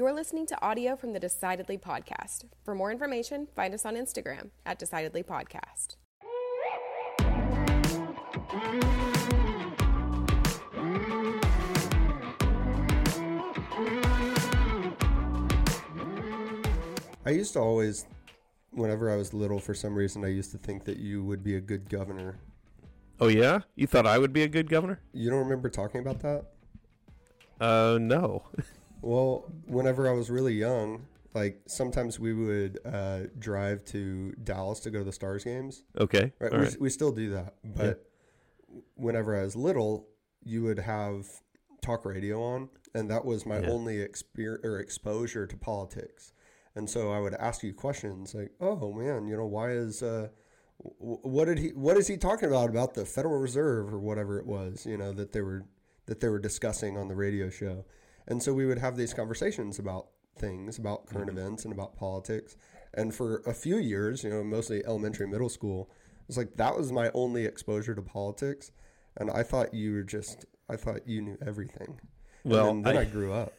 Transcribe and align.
You're 0.00 0.14
listening 0.14 0.46
to 0.46 0.64
audio 0.64 0.96
from 0.96 1.12
the 1.12 1.20
Decidedly 1.20 1.76
podcast. 1.76 2.46
For 2.64 2.74
more 2.74 2.90
information, 2.90 3.48
find 3.54 3.74
us 3.74 3.84
on 3.84 3.96
Instagram 3.96 4.48
at 4.64 4.78
Decidedly 4.78 5.22
Podcast. 5.22 5.96
I 17.26 17.30
used 17.30 17.52
to 17.52 17.58
always, 17.58 18.06
whenever 18.70 19.10
I 19.10 19.16
was 19.16 19.34
little, 19.34 19.58
for 19.58 19.74
some 19.74 19.94
reason, 19.94 20.24
I 20.24 20.28
used 20.28 20.52
to 20.52 20.56
think 20.56 20.86
that 20.86 20.96
you 20.96 21.22
would 21.24 21.44
be 21.44 21.56
a 21.56 21.60
good 21.60 21.90
governor. 21.90 22.38
Oh 23.20 23.28
yeah, 23.28 23.60
you 23.74 23.86
thought 23.86 24.06
I 24.06 24.16
would 24.16 24.32
be 24.32 24.44
a 24.44 24.48
good 24.48 24.70
governor? 24.70 24.98
You 25.12 25.28
don't 25.28 25.40
remember 25.40 25.68
talking 25.68 26.00
about 26.00 26.20
that? 26.20 26.46
Uh, 27.60 27.98
no. 28.00 28.44
Well, 29.02 29.50
whenever 29.66 30.08
I 30.08 30.12
was 30.12 30.30
really 30.30 30.54
young, 30.54 31.06
like 31.34 31.60
sometimes 31.66 32.18
we 32.18 32.34
would 32.34 32.78
uh, 32.84 33.20
drive 33.38 33.84
to 33.86 34.32
Dallas 34.44 34.80
to 34.80 34.90
go 34.90 34.98
to 34.98 35.04
the 35.04 35.12
Stars 35.12 35.44
games. 35.44 35.84
okay. 35.98 36.32
Right, 36.38 36.52
we, 36.52 36.58
right. 36.58 36.80
we 36.80 36.90
still 36.90 37.12
do 37.12 37.30
that, 37.30 37.54
but 37.64 38.04
whenever 38.94 39.36
I 39.38 39.42
was 39.44 39.56
little, 39.56 40.08
you 40.44 40.62
would 40.64 40.78
have 40.78 41.26
talk 41.82 42.04
radio 42.04 42.42
on, 42.42 42.68
and 42.94 43.10
that 43.10 43.24
was 43.24 43.46
my 43.46 43.60
Yeah. 43.60 43.70
only 43.70 43.96
exper- 43.98 44.62
or 44.64 44.78
exposure 44.78 45.46
to 45.46 45.56
politics. 45.56 46.32
And 46.76 46.88
so 46.88 47.10
I 47.10 47.18
would 47.20 47.34
ask 47.34 47.62
you 47.62 47.72
questions 47.74 48.34
like, 48.34 48.52
"Oh 48.60 48.92
man, 48.92 49.26
you 49.26 49.36
know, 49.36 49.46
why 49.46 49.70
is 49.72 50.02
uh, 50.02 50.28
w- 51.00 51.18
what 51.22 51.46
did 51.46 51.58
he 51.58 51.68
what 51.70 51.96
is 51.96 52.06
he 52.06 52.16
talking 52.16 52.48
about 52.48 52.68
about 52.70 52.94
the 52.94 53.04
Federal 53.04 53.38
Reserve 53.38 53.92
or 53.92 53.98
whatever 53.98 54.38
it 54.38 54.46
was, 54.46 54.86
you 54.86 54.96
know, 54.96 55.12
that 55.12 55.32
they 55.32 55.40
were 55.40 55.64
that 56.06 56.20
they 56.20 56.28
were 56.28 56.38
discussing 56.38 56.96
on 56.96 57.08
the 57.08 57.14
radio 57.16 57.50
show." 57.50 57.84
And 58.30 58.42
so 58.42 58.54
we 58.54 58.64
would 58.64 58.78
have 58.78 58.96
these 58.96 59.12
conversations 59.12 59.78
about 59.78 60.06
things, 60.38 60.78
about 60.78 61.06
current 61.06 61.28
events 61.28 61.64
and 61.64 61.74
about 61.74 61.96
politics. 61.96 62.56
And 62.94 63.14
for 63.14 63.42
a 63.46 63.52
few 63.52 63.76
years, 63.76 64.24
you 64.24 64.30
know, 64.30 64.42
mostly 64.42 64.84
elementary, 64.86 65.26
middle 65.26 65.48
school, 65.48 65.90
it's 66.28 66.38
like 66.38 66.56
that 66.56 66.76
was 66.76 66.92
my 66.92 67.10
only 67.12 67.44
exposure 67.44 67.94
to 67.94 68.02
politics. 68.02 68.70
And 69.16 69.30
I 69.30 69.42
thought 69.42 69.74
you 69.74 69.92
were 69.94 70.04
just, 70.04 70.46
I 70.68 70.76
thought 70.76 71.06
you 71.06 71.20
knew 71.22 71.38
everything. 71.44 71.98
And 72.44 72.52
Well, 72.52 72.66
then, 72.66 72.82
then 72.82 72.96
I, 72.96 73.00
I- 73.00 73.04
grew 73.04 73.32
up. 73.32 73.52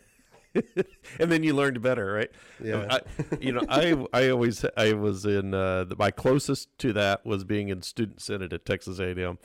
and 1.20 1.32
then 1.32 1.44
you 1.44 1.54
learned 1.54 1.82
better, 1.82 2.12
right? 2.12 2.30
Yeah. 2.62 2.86
I, 2.90 3.00
you 3.40 3.54
know, 3.54 3.62
I 3.70 3.95
I 4.12 4.30
always 4.32 4.66
I 4.76 4.92
was 4.92 5.26
in 5.26 5.54
uh, 5.54 5.86
the, 5.86 5.95
my 5.95 6.12
closest 6.12 6.78
to 6.80 6.92
that 6.92 7.26
was 7.26 7.45
being 7.45 7.70
in 7.70 7.82
student 7.84 8.22
senate 8.22 8.52
at 8.52 8.66
Texas 8.66 9.00
A&M, 9.00 9.38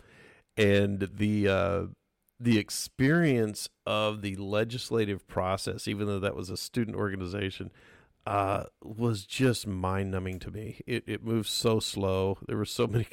and 0.56 1.08
the 1.14 1.48
uh, 1.48 1.82
the 2.38 2.58
experience 2.58 3.68
of 3.86 4.22
the 4.22 4.36
legislative 4.36 5.26
process, 5.26 5.88
even 5.88 6.06
though 6.06 6.20
that 6.20 6.36
was 6.36 6.50
a 6.50 6.56
student 6.56 6.96
organization, 6.96 7.70
uh, 8.26 8.64
was 8.82 9.24
just 9.24 9.66
mind 9.66 10.10
numbing 10.10 10.38
to 10.40 10.50
me. 10.50 10.80
It 10.86 11.04
it 11.06 11.24
moved 11.24 11.48
so 11.48 11.80
slow. 11.80 12.38
There 12.46 12.56
were 12.56 12.64
so 12.64 12.86
many. 12.88 13.06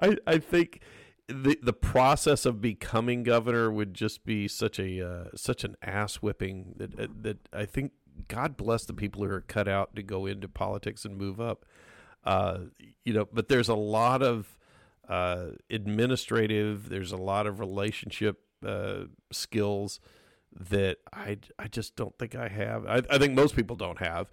I 0.00 0.16
I 0.26 0.38
think 0.38 0.80
the 1.26 1.58
the 1.62 1.72
process 1.72 2.46
of 2.46 2.60
becoming 2.60 3.22
governor 3.22 3.70
would 3.70 3.94
just 3.94 4.24
be 4.24 4.46
such 4.46 4.78
a 4.78 5.06
uh, 5.06 5.24
such 5.34 5.64
an 5.64 5.76
ass 5.82 6.16
whipping 6.16 6.74
that 6.76 6.98
uh, 6.98 7.06
that 7.20 7.48
I 7.52 7.64
think 7.64 7.92
God 8.28 8.56
bless 8.56 8.84
the 8.84 8.94
people 8.94 9.24
who 9.24 9.30
are 9.30 9.40
cut 9.40 9.68
out 9.68 9.94
to 9.96 10.02
go 10.02 10.26
into 10.26 10.48
politics 10.48 11.04
and 11.04 11.16
move 11.16 11.40
up. 11.40 11.64
Uh, 12.24 12.58
you 13.04 13.12
know, 13.12 13.26
but 13.32 13.48
there's 13.48 13.68
a 13.68 13.74
lot 13.74 14.22
of 14.22 14.57
uh, 15.08 15.46
administrative. 15.70 16.88
There's 16.88 17.12
a 17.12 17.16
lot 17.16 17.46
of 17.46 17.60
relationship 17.60 18.40
uh, 18.66 19.04
skills 19.32 20.00
that 20.58 20.98
I 21.12 21.38
I 21.58 21.68
just 21.68 21.96
don't 21.96 22.16
think 22.18 22.34
I 22.34 22.48
have. 22.48 22.86
I, 22.86 23.02
I 23.10 23.18
think 23.18 23.34
most 23.34 23.56
people 23.56 23.76
don't 23.76 23.98
have. 23.98 24.30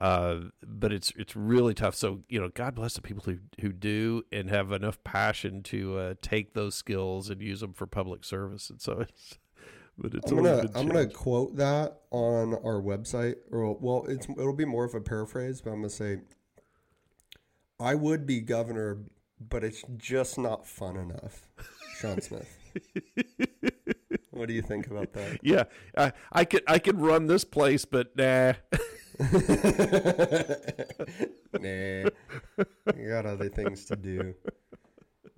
Uh, 0.00 0.42
but 0.64 0.92
it's 0.92 1.12
it's 1.16 1.34
really 1.34 1.74
tough. 1.74 1.94
So 1.94 2.20
you 2.28 2.40
know, 2.40 2.48
God 2.48 2.74
bless 2.74 2.94
the 2.94 3.02
people 3.02 3.24
who 3.24 3.38
who 3.60 3.72
do 3.72 4.22
and 4.30 4.48
have 4.48 4.70
enough 4.70 5.02
passion 5.02 5.62
to 5.64 5.98
uh, 5.98 6.14
take 6.22 6.54
those 6.54 6.76
skills 6.76 7.30
and 7.30 7.42
use 7.42 7.60
them 7.60 7.72
for 7.72 7.86
public 7.86 8.24
service. 8.24 8.70
And 8.70 8.80
so 8.80 9.00
it's, 9.00 9.38
but 9.98 10.14
it's 10.14 10.30
I'm 10.30 10.36
gonna 10.36 10.70
I'm 10.76 10.86
gonna 10.86 11.08
quote 11.08 11.56
that 11.56 12.02
on 12.12 12.54
our 12.54 12.80
website, 12.80 13.36
or 13.50 13.74
well, 13.74 14.04
it's 14.08 14.28
it'll 14.28 14.52
be 14.52 14.64
more 14.64 14.84
of 14.84 14.94
a 14.94 15.00
paraphrase, 15.00 15.60
but 15.60 15.70
I'm 15.70 15.78
gonna 15.78 15.90
say, 15.90 16.18
I 17.80 17.96
would 17.96 18.24
be 18.24 18.40
governor, 18.40 18.98
but 19.40 19.64
it's 19.64 19.84
just 19.96 20.38
not 20.38 20.66
fun 20.66 20.96
enough. 20.96 21.46
Sean 21.98 22.20
Smith. 22.20 22.56
what 24.30 24.48
do 24.48 24.54
you 24.54 24.62
think 24.62 24.86
about 24.86 25.12
that? 25.14 25.38
Yeah, 25.42 25.64
I, 25.96 26.12
I 26.32 26.44
could 26.44 26.62
I 26.66 26.78
could 26.78 27.00
run 27.00 27.26
this 27.26 27.44
place, 27.44 27.84
but 27.84 28.16
nah. 28.16 28.52
nah, 31.60 32.10
you 32.96 33.08
got 33.08 33.26
other 33.26 33.48
things 33.48 33.84
to 33.86 33.96
do. 33.96 34.34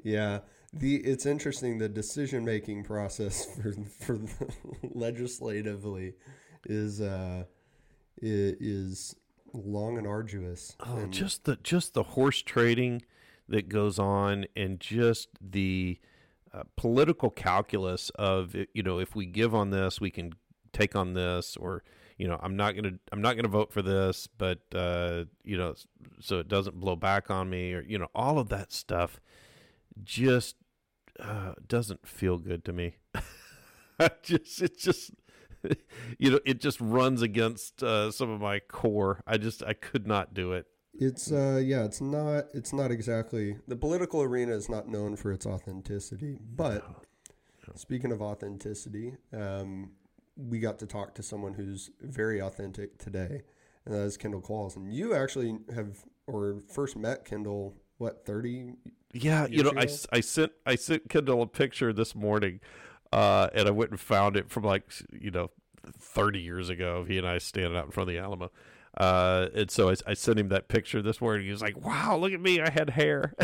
Yeah, 0.03 0.41
the 0.72 0.97
it's 0.97 1.27
interesting 1.27 1.78
the 1.78 1.89
decision 1.89 2.44
making 2.44 2.84
process 2.84 3.47
for 4.00 4.16
for 4.16 4.49
legislatively 4.83 6.15
is 6.66 7.00
uh 7.00 7.44
is 8.21 9.16
long 9.53 9.99
and 9.99 10.06
arduous. 10.06 10.77
Oh, 10.81 10.99
and 10.99 11.12
just 11.12 11.44
the 11.44 11.56
just 11.62 11.94
the 11.94 12.03
horse 12.03 12.43
trading 12.43 13.03
that 13.50 13.69
goes 13.69 13.99
on, 13.99 14.47
and 14.56 14.81
just 14.81 15.28
the 15.41 15.99
uh, 16.53 16.62
political 16.77 17.31
calculus 17.31 18.11
of 18.11 18.55
you 18.75 18.83
know 18.83 18.99
if 18.99 19.15
we 19.15 19.27
give 19.27 19.55
on 19.55 19.71
this, 19.71 20.00
we 20.00 20.11
can 20.11 20.33
take 20.72 20.97
on 20.97 21.15
this, 21.15 21.56
or 21.56 21.83
you 22.16 22.27
know 22.27 22.39
I'm 22.43 22.56
not 22.56 22.75
gonna 22.75 22.94
I'm 23.12 23.21
not 23.21 23.37
gonna 23.37 23.49
vote 23.49 23.72
for 23.72 23.83
this, 23.83 24.27
but 24.27 24.60
uh, 24.75 25.25
you 25.44 25.59
know 25.59 25.75
so 26.21 26.39
it 26.39 26.49
doesn't 26.49 26.81
blow 26.81 26.97
back 26.97 27.31
on 27.31 27.50
me, 27.50 27.75
or 27.75 27.83
you 27.83 27.99
know 27.99 28.09
all 28.15 28.39
of 28.39 28.49
that 28.49 28.72
stuff 28.72 29.21
just 30.03 30.56
uh, 31.19 31.53
doesn't 31.66 32.06
feel 32.06 32.39
good 32.39 32.65
to 32.65 32.72
me. 32.72 32.94
Just 34.22 34.62
it 34.62 34.78
just 34.78 35.10
you 36.19 36.31
know 36.31 36.41
it 36.47 36.59
just 36.59 36.81
runs 36.81 37.21
against 37.21 37.83
uh, 37.83 38.10
some 38.10 38.31
of 38.31 38.41
my 38.41 38.60
core. 38.60 39.22
I 39.27 39.37
just 39.37 39.62
I 39.62 39.75
could 39.75 40.06
not 40.06 40.33
do 40.33 40.53
it. 40.53 40.66
It's 40.95 41.31
uh 41.33 41.61
yeah, 41.65 41.84
it's 41.84 42.01
not 42.01 42.47
it's 42.53 42.73
not 42.73 42.91
exactly 42.91 43.56
the 43.69 43.77
political 43.77 44.23
arena 44.23 44.53
is 44.53 44.69
not 44.69 44.89
known 44.89 45.17
for 45.17 45.33
its 45.33 45.47
authenticity. 45.47 46.37
But 46.56 46.84
speaking 47.75 48.12
of 48.12 48.21
authenticity, 48.21 49.17
um, 49.33 49.93
we 50.37 50.59
got 50.59 50.78
to 50.81 50.87
talk 50.87 51.15
to 51.15 51.23
someone 51.23 51.55
who's 51.55 51.91
very 52.01 52.41
authentic 52.41 52.99
today, 52.99 53.43
and 53.84 53.95
that 53.95 54.01
is 54.01 54.17
Kendall 54.17 54.43
Qualls. 54.43 54.77
And 54.77 54.93
you 54.93 55.15
actually 55.15 55.59
have 55.75 56.05
or 56.27 56.61
first 56.69 56.97
met 56.97 57.25
Kendall 57.25 57.77
what 57.99 58.25
thirty? 58.27 58.75
Yeah, 59.12 59.47
you 59.47 59.62
know, 59.62 59.72
I, 59.77 59.83
ago? 59.83 59.93
s- 59.93 60.07
I 60.12 60.21
sent 60.21 60.53
I 60.67 60.75
sent 60.75 61.09
Kendall 61.09 61.43
a 61.43 61.47
picture 61.47 61.93
this 61.93 62.15
morning, 62.15 62.61
uh, 63.12 63.49
and 63.55 63.69
I 63.69 63.71
went 63.71 63.91
and 63.91 64.01
found 64.01 64.37
it 64.37 64.51
from 64.51 64.65
like 64.65 64.91
you 65.12 65.31
know 65.31 65.51
thirty 65.99 66.41
years 66.41 66.69
ago. 66.69 67.05
He 67.07 67.17
and 67.17 67.27
I 67.27 67.39
standing 67.39 67.77
out 67.77 67.87
in 67.87 67.91
front 67.91 68.09
of 68.11 68.15
the 68.15 68.21
Alamo, 68.21 68.51
uh, 68.97 69.49
and 69.55 69.71
so 69.71 69.91
I, 69.91 69.95
I 70.06 70.15
sent 70.15 70.39
him 70.39 70.49
that 70.49 70.69
picture 70.69 71.03
this 71.03 71.21
morning. 71.21 71.45
He 71.47 71.53
was 71.53 71.62
like, 71.62 71.84
"Wow, 71.84 72.17
look 72.17 72.33
at 72.33 72.41
me! 72.41 72.61
I 72.61 72.71
had 72.71 72.91
hair." 72.91 73.34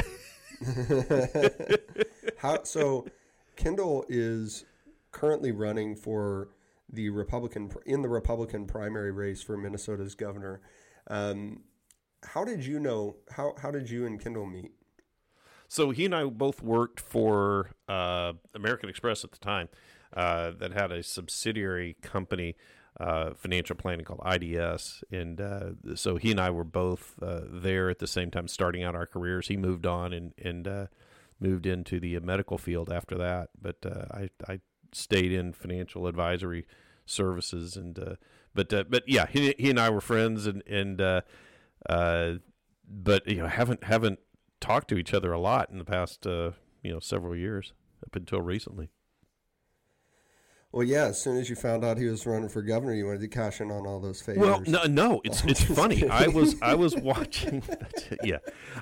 How 2.39 2.62
so? 2.65 3.07
Kendall 3.57 4.05
is 4.09 4.65
currently 5.12 5.51
running 5.51 5.97
for 5.97 6.49
the 6.93 7.09
Republican 7.11 7.71
in 7.87 8.03
the 8.03 8.09
Republican 8.09 8.67
primary 8.67 9.12
race 9.12 9.43
for 9.43 9.57
Minnesota's 9.57 10.15
governor. 10.15 10.61
Um, 11.09 11.63
how 12.23 12.45
did 12.45 12.67
you 12.67 12.81
know? 12.81 13.17
How 13.31 13.55
how 13.61 13.71
did 13.71 13.89
you 13.89 14.05
and 14.07 14.21
Kendall 14.21 14.47
meet? 14.47 14.73
So 15.69 15.91
he 15.91 16.05
and 16.05 16.15
I 16.15 16.25
both 16.25 16.63
worked 16.63 17.01
for 17.01 17.71
uh, 17.89 18.34
American 18.55 18.89
Express 18.89 19.25
at 19.25 19.33
the 19.33 19.39
time, 19.39 19.69
uh, 20.17 20.53
that 20.59 20.73
had 20.73 20.91
a 20.93 21.03
subsidiary 21.03 21.97
company, 22.03 22.57
uh, 22.99 23.34
financial 23.34 23.77
planning 23.77 24.05
called 24.05 24.23
IDS, 24.25 25.04
and 25.10 25.41
uh, 25.41 25.71
so 25.95 26.16
he 26.16 26.31
and 26.31 26.41
I 26.41 26.51
were 26.51 26.65
both 26.65 27.15
uh, 27.22 27.41
there 27.51 27.91
at 27.91 27.98
the 27.98 28.07
same 28.07 28.31
time, 28.31 28.48
starting 28.48 28.83
out 28.83 28.95
our 28.95 29.07
careers. 29.07 29.48
He 29.48 29.57
moved 29.57 29.87
on 29.87 30.13
and 30.13 30.33
and 30.43 30.66
uh, 30.66 30.87
moved 31.39 31.66
into 31.66 32.01
the 32.01 32.19
medical 32.21 32.57
field 32.57 32.91
after 32.91 33.16
that, 33.19 33.51
but 33.60 33.77
uh, 33.84 34.07
I 34.10 34.31
I 34.48 34.60
stayed 34.93 35.33
in 35.33 35.53
financial 35.53 36.07
advisory 36.07 36.66
services, 37.04 37.77
and 37.77 37.98
uh, 37.98 38.15
but 38.54 38.71
but 38.71 39.04
yeah, 39.07 39.27
he 39.27 39.54
he 39.59 39.69
and 39.69 39.78
I 39.78 39.91
were 39.91 40.01
friends, 40.01 40.47
and 40.47 40.63
and 40.66 40.97
but 42.89 43.28
you 43.28 43.37
know 43.37 43.47
haven't 43.47 43.84
haven't 43.84 44.21
talked 44.59 44.89
to 44.89 44.97
each 44.97 45.13
other 45.13 45.33
a 45.33 45.39
lot 45.39 45.69
in 45.69 45.78
the 45.78 45.84
past 45.84 46.25
you 46.25 46.54
know 46.83 47.01
several 47.01 47.37
years 47.37 47.75
up 48.03 48.16
until 48.16 48.41
recently. 48.41 48.89
Well, 50.77 50.84
yeah. 50.84 51.07
As 51.07 51.19
soon 51.19 51.39
as 51.39 51.49
you 51.49 51.57
found 51.57 51.87
out 51.87 51.97
he 51.97 52.05
was 52.05 52.27
running 52.27 52.51
for 52.51 52.61
governor, 52.61 52.93
you 52.93 53.07
wanted 53.07 53.23
to 53.23 53.28
cash 53.28 53.63
in 53.63 53.71
on 53.71 53.87
all 53.87 53.99
those 53.99 54.21
favors. 54.21 54.43
Well, 54.43 54.63
no, 54.67 54.84
no, 54.84 55.21
it's 55.25 55.43
it's 55.47 55.65
funny. 55.65 56.07
I 56.07 56.27
was 56.27 56.55
I 56.61 56.75
was 56.75 56.95
watching, 56.95 57.63
yeah, 58.23 58.41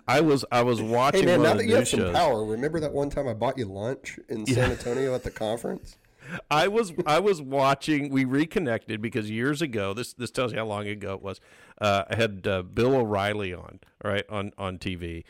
I 0.08 0.20
was 0.20 0.44
I 0.50 0.62
was 0.62 0.82
watching. 0.82 1.20
Hey 1.20 1.36
man, 1.36 1.42
now 1.44 1.54
that 1.54 1.66
you 1.66 1.76
have 1.76 1.86
some 1.86 2.00
shows. 2.00 2.16
power, 2.16 2.44
remember 2.44 2.80
that 2.80 2.92
one 2.92 3.10
time 3.10 3.28
I 3.28 3.32
bought 3.32 3.56
you 3.58 3.66
lunch 3.66 4.18
in 4.28 4.44
San 4.44 4.72
Antonio 4.72 5.14
at 5.14 5.22
the 5.22 5.30
conference? 5.30 5.96
I 6.50 6.66
was 6.66 6.92
I 7.06 7.20
was 7.20 7.40
watching. 7.40 8.10
We 8.10 8.24
reconnected 8.24 9.00
because 9.00 9.30
years 9.30 9.62
ago. 9.62 9.94
This 9.94 10.14
this 10.14 10.32
tells 10.32 10.50
you 10.50 10.58
how 10.58 10.66
long 10.66 10.88
ago 10.88 11.14
it 11.14 11.22
was. 11.22 11.40
Uh, 11.80 12.02
I 12.10 12.16
had 12.16 12.44
uh, 12.44 12.62
Bill 12.62 12.96
O'Reilly 12.96 13.54
on 13.54 13.78
right 14.02 14.24
on 14.28 14.50
on 14.58 14.78
TV, 14.78 15.22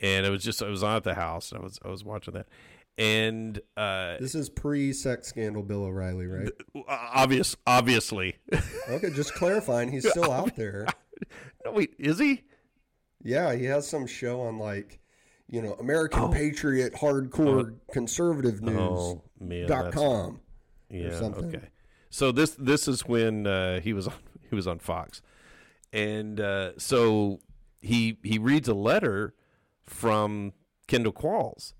and 0.00 0.24
it 0.24 0.30
was 0.30 0.44
just 0.44 0.62
I 0.62 0.68
was 0.68 0.84
on 0.84 0.94
at 0.94 1.02
the 1.02 1.14
house. 1.14 1.50
And 1.50 1.62
I 1.62 1.64
was 1.64 1.80
I 1.84 1.88
was 1.88 2.04
watching 2.04 2.34
that, 2.34 2.46
and 2.98 3.58
uh, 3.76 4.16
This 4.18 4.34
is 4.34 4.48
pre-sex 4.48 5.28
scandal, 5.28 5.62
Bill 5.62 5.84
O'Reilly, 5.84 6.26
right? 6.26 6.48
obvious 6.88 7.56
obviously. 7.66 8.36
Okay, 8.88 9.10
just 9.10 9.34
clarifying, 9.34 9.90
he's 9.90 10.08
still 10.08 10.30
out 10.30 10.54
there. 10.56 10.86
no, 11.64 11.72
wait, 11.72 11.94
is 11.98 12.18
he? 12.18 12.42
Yeah, 13.22 13.54
he 13.54 13.64
has 13.66 13.86
some 13.88 14.06
show 14.06 14.40
on 14.42 14.58
like, 14.58 14.98
you 15.48 15.62
know, 15.62 15.74
American 15.74 16.20
Oh. 16.24 16.28
Patriot 16.28 16.94
Hardcore 16.94 17.76
Conservative 17.92 18.60
News 18.60 18.76
Oh 18.78 19.22
man, 19.40 19.66
dot 19.68 19.92
com. 19.92 20.40
Yeah. 20.90 21.16
something. 21.18 21.46
Okay. 21.56 21.68
So 22.10 22.32
this 22.32 22.50
this 22.58 22.88
is 22.88 23.06
when 23.06 23.46
uh, 23.46 23.80
he 23.80 23.92
was 23.92 24.08
on 24.08 24.14
he 24.50 24.54
was 24.54 24.66
on 24.66 24.78
Fox, 24.80 25.22
and 25.92 26.38
uh, 26.40 26.72
so 26.78 27.40
he 27.80 28.18
he 28.22 28.38
reads 28.38 28.68
a 28.68 28.74
letter 28.74 29.34
from 29.84 30.52
Kendall 30.88 31.12
Qualls, 31.12 31.72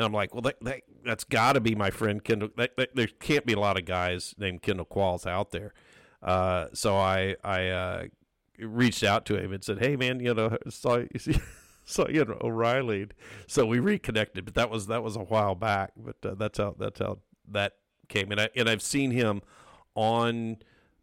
and 0.00 0.06
I'm 0.06 0.14
like, 0.14 0.34
well, 0.34 0.40
that, 0.40 0.56
that 0.62 0.80
that's 1.04 1.24
got 1.24 1.52
to 1.52 1.60
be 1.60 1.74
my 1.74 1.90
friend 1.90 2.24
Kendall. 2.24 2.48
That, 2.56 2.74
that, 2.78 2.96
there 2.96 3.06
can't 3.06 3.44
be 3.44 3.52
a 3.52 3.60
lot 3.60 3.78
of 3.78 3.84
guys 3.84 4.34
named 4.38 4.62
Kendall 4.62 4.86
Qualls 4.86 5.26
out 5.26 5.50
there. 5.50 5.74
Uh, 6.22 6.68
so 6.72 6.96
I 6.96 7.36
I 7.44 7.68
uh, 7.68 8.04
reached 8.58 9.04
out 9.04 9.26
to 9.26 9.36
him 9.36 9.52
and 9.52 9.62
said, 9.62 9.78
hey 9.78 9.96
man, 9.96 10.18
you 10.20 10.32
know, 10.32 10.56
saw 10.70 11.02
saw 11.84 12.08
you 12.08 12.24
know 12.24 12.38
O'Reilly. 12.40 13.08
So 13.46 13.66
we 13.66 13.78
reconnected, 13.78 14.46
but 14.46 14.54
that 14.54 14.70
was 14.70 14.86
that 14.86 15.02
was 15.02 15.16
a 15.16 15.20
while 15.20 15.54
back. 15.54 15.92
But 15.98 16.16
uh, 16.24 16.34
that's 16.34 16.56
how 16.56 16.76
that's 16.78 16.98
how 16.98 17.18
that 17.48 17.74
came. 18.08 18.32
And 18.32 18.40
I 18.40 18.48
and 18.56 18.70
I've 18.70 18.82
seen 18.82 19.10
him 19.10 19.42
on 19.94 20.56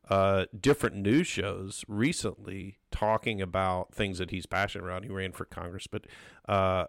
uh, 0.10 0.46
different 0.60 0.96
news 0.96 1.28
shows 1.28 1.86
recently 1.88 2.80
talking 2.90 3.44
about 3.44 3.94
things 3.94 4.18
that 4.18 4.32
he's 4.32 4.48
passionate 4.48 4.86
around. 4.86 5.04
He 5.04 5.10
ran 5.10 5.34
for 5.34 5.46
Congress, 5.46 5.86
but 5.86 6.06
uh, 6.50 6.86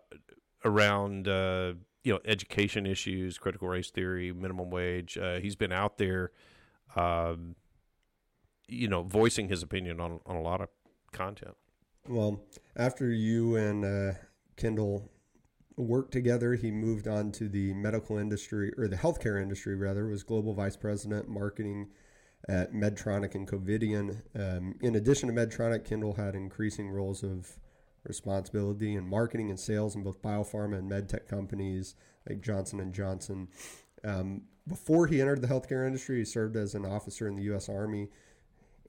around 0.65 1.29
uh, 1.29 1.75
you 2.09 2.15
know 2.15 2.21
education 2.25 2.87
issues, 2.87 3.37
critical 3.37 3.69
race 3.69 3.91
theory, 3.91 4.33
minimum 4.33 4.71
wage. 4.71 5.19
Uh, 5.19 5.41
he's 5.41 5.57
been 5.57 5.73
out 5.73 5.99
there, 5.99 6.31
um, 6.97 7.55
you 8.67 8.89
know, 8.89 9.03
voicing 9.03 9.51
his 9.51 9.63
opinion 9.63 10.01
on 10.01 10.19
on 10.25 10.35
a 10.35 10.41
lot 10.41 10.63
of 10.63 10.71
content. 11.13 11.55
Well, 12.09 12.41
after 12.75 13.11
you 13.11 13.57
and 13.57 13.85
uh, 13.85 14.19
Kendall 14.57 15.11
worked 15.77 16.13
together, 16.13 16.55
he 16.55 16.71
moved 16.71 17.07
on 17.07 17.31
to 17.33 17.47
the 17.47 17.75
medical 17.75 18.17
industry 18.17 18.73
or 18.79 18.89
the 18.89 18.97
healthcare 18.97 19.41
industry 19.43 19.75
rather. 19.75 20.07
Was 20.07 20.23
global 20.23 20.55
vice 20.55 20.79
president 20.79 21.29
marketing 21.29 21.89
at 22.49 22.73
Medtronic 22.73 23.35
and 23.35 23.47
Covidien. 23.47 24.23
Um, 24.35 24.77
in 24.81 24.97
addition 24.97 25.29
to 25.29 25.35
Medtronic, 25.35 25.85
Kendall 25.85 26.15
had 26.15 26.35
increasing 26.35 26.89
roles 26.89 27.23
of 27.23 27.59
responsibility 28.05 28.95
in 28.95 29.09
marketing 29.09 29.51
and 29.51 29.59
sales 29.59 29.95
in 29.95 30.03
both 30.03 30.23
biopharma 30.23 30.79
and 30.79 30.91
medtech 30.91 31.27
companies 31.27 31.95
like 32.29 32.41
Johnson 32.41 32.81
and 32.81 32.93
Johnson. 32.93 33.49
Um, 34.05 34.43
before 34.67 35.07
he 35.07 35.21
entered 35.21 35.41
the 35.41 35.49
healthcare 35.49 35.87
industry, 35.87 36.19
he 36.19 36.25
served 36.25 36.57
as 36.57 36.75
an 36.75 36.85
officer 36.85 37.27
in 37.27 37.37
the 37.37 37.43
U.S. 37.45 37.69
Army 37.69 38.09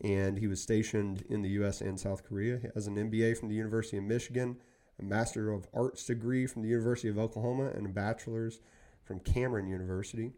and 0.02 0.38
he 0.38 0.48
was 0.48 0.62
stationed 0.62 1.24
in 1.30 1.42
the 1.42 1.50
U.S. 1.50 1.82
and 1.82 2.00
South 2.00 2.24
Korea. 2.24 2.58
He 2.62 2.68
has 2.74 2.88
an 2.88 2.96
MBA 2.96 3.38
from 3.38 3.50
the 3.50 3.56
University 3.56 3.98
of 3.98 4.04
Michigan, 4.04 4.58
a 5.00 5.04
Master 5.04 5.52
of 5.52 5.68
Arts 5.74 6.06
degree 6.06 6.46
from 6.48 6.62
the 6.62 6.70
University 6.70 7.10
of 7.10 7.18
Oklahoma, 7.18 7.72
and 7.76 7.86
a 7.86 7.90
bachelor's 7.90 8.62
from 9.04 9.20
Cameron 9.20 9.68
University. 9.68 10.32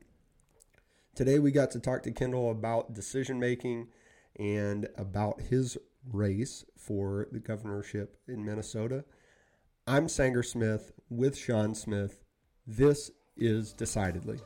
Today, 1.14 1.40
we 1.40 1.52
got 1.52 1.72
to 1.72 1.80
talk 1.80 2.04
to 2.04 2.12
Kendall 2.12 2.50
about 2.50 2.94
decision 2.94 3.40
making 3.40 3.90
and 4.40 4.88
about 4.98 5.42
his 5.42 5.78
race 6.10 6.66
for 6.78 7.28
the 7.32 7.40
governorship 7.40 8.18
in 8.28 8.44
Minnesota. 8.46 9.04
I'm 9.88 10.08
Sanger 10.08 10.44
Smith 10.44 10.92
with 11.10 11.38
Sean 11.38 11.74
Smith. 11.76 12.24
This 12.68 13.12
is 13.38 13.74
Decidedly. 13.74 14.40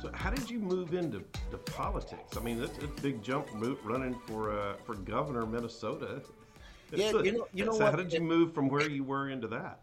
So, 0.00 0.10
how 0.14 0.30
did 0.30 0.48
you 0.50 0.58
move 0.58 0.94
into 0.94 1.22
to 1.50 1.58
politics? 1.58 2.36
I 2.36 2.40
mean, 2.40 2.58
that's 2.58 2.78
a 2.78 2.86
big 3.02 3.22
jump, 3.22 3.52
move, 3.54 3.78
running 3.84 4.14
for 4.26 4.58
uh, 4.58 4.74
for 4.86 4.94
governor 4.94 5.42
of 5.42 5.50
Minnesota. 5.50 6.22
Yeah, 6.92 7.10
a- 7.14 7.22
you 7.22 7.32
know- 7.32 7.48
you 7.52 7.64
know 7.66 7.72
so 7.72 7.84
what? 7.84 7.90
How 7.90 7.96
did 7.96 8.12
you 8.12 8.20
move 8.20 8.54
from 8.54 8.68
where 8.68 8.88
you 8.88 9.04
were 9.04 9.28
into 9.28 9.46
that? 9.48 9.82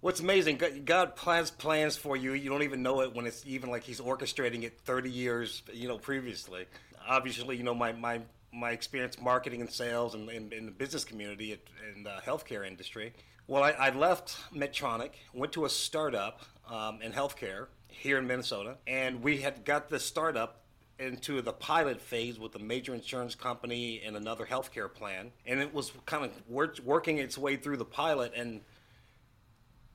What's 0.00 0.20
amazing, 0.20 0.60
God- 0.84 1.16
plans 1.16 1.50
plans 1.50 1.96
for 1.96 2.16
you. 2.16 2.34
You 2.34 2.50
don't 2.50 2.62
even 2.62 2.82
know 2.82 3.00
it 3.00 3.14
when 3.14 3.26
it's 3.26 3.44
even 3.46 3.70
like 3.70 3.82
He's 3.82 4.00
orchestrating 4.00 4.62
it 4.62 4.78
30 4.84 5.10
years, 5.10 5.62
you 5.72 5.88
know, 5.88 5.98
previously. 5.98 6.66
Obviously, 7.08 7.56
you 7.56 7.62
know, 7.62 7.74
my 7.74 7.92
my, 7.92 8.20
my 8.52 8.70
experience 8.72 9.20
marketing 9.20 9.62
and 9.62 9.70
sales 9.70 10.14
and 10.14 10.28
in, 10.28 10.66
the 10.66 10.72
business 10.72 11.04
community 11.04 11.58
in 11.94 12.02
the 12.02 12.16
healthcare 12.24 12.66
industry. 12.66 13.14
Well, 13.48 13.62
I, 13.62 13.70
I 13.70 13.90
left 13.90 14.36
Medtronic, 14.52 15.10
went 15.32 15.52
to 15.52 15.64
a 15.64 15.68
startup 15.68 16.42
um, 16.68 17.00
in 17.00 17.12
healthcare 17.12 17.68
here 17.88 18.18
in 18.18 18.26
Minnesota, 18.26 18.76
and 18.86 19.22
we 19.22 19.38
had 19.38 19.64
got 19.64 19.88
the 19.88 20.00
startup 20.00 20.62
into 20.98 21.42
the 21.42 21.52
pilot 21.52 22.00
phase 22.00 22.38
with 22.38 22.54
a 22.54 22.58
major 22.58 22.94
insurance 22.94 23.34
company 23.34 24.02
and 24.04 24.16
another 24.16 24.46
healthcare 24.46 24.92
plan, 24.92 25.30
and 25.46 25.60
it 25.60 25.72
was 25.72 25.92
kind 26.06 26.24
of 26.24 26.32
work, 26.48 26.78
working 26.84 27.18
its 27.18 27.38
way 27.38 27.56
through 27.56 27.76
the 27.76 27.84
pilot 27.84 28.32
and 28.34 28.60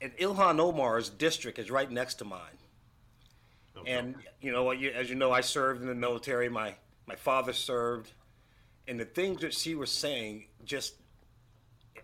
and 0.02 0.16
Ilhan 0.18 0.60
Omar's 0.60 1.10
district 1.10 1.60
is 1.60 1.70
right 1.72 1.90
next 1.90 2.16
to 2.16 2.26
mine. 2.26 2.58
And 3.88 4.16
you 4.42 4.52
know, 4.52 4.72
you- 4.72 4.92
as 4.92 5.10
you 5.10 5.16
know, 5.16 5.32
I 5.32 5.42
served 5.42 5.82
in 5.82 5.88
the 5.88 5.96
military. 5.96 6.50
My 6.50 6.76
my 7.08 7.16
father 7.16 7.54
served, 7.54 8.12
and 8.88 9.00
the 9.00 9.06
things 9.06 9.42
that 9.42 9.54
she 9.54 9.76
was 9.76 9.92
saying 9.92 10.46
just, 10.64 10.96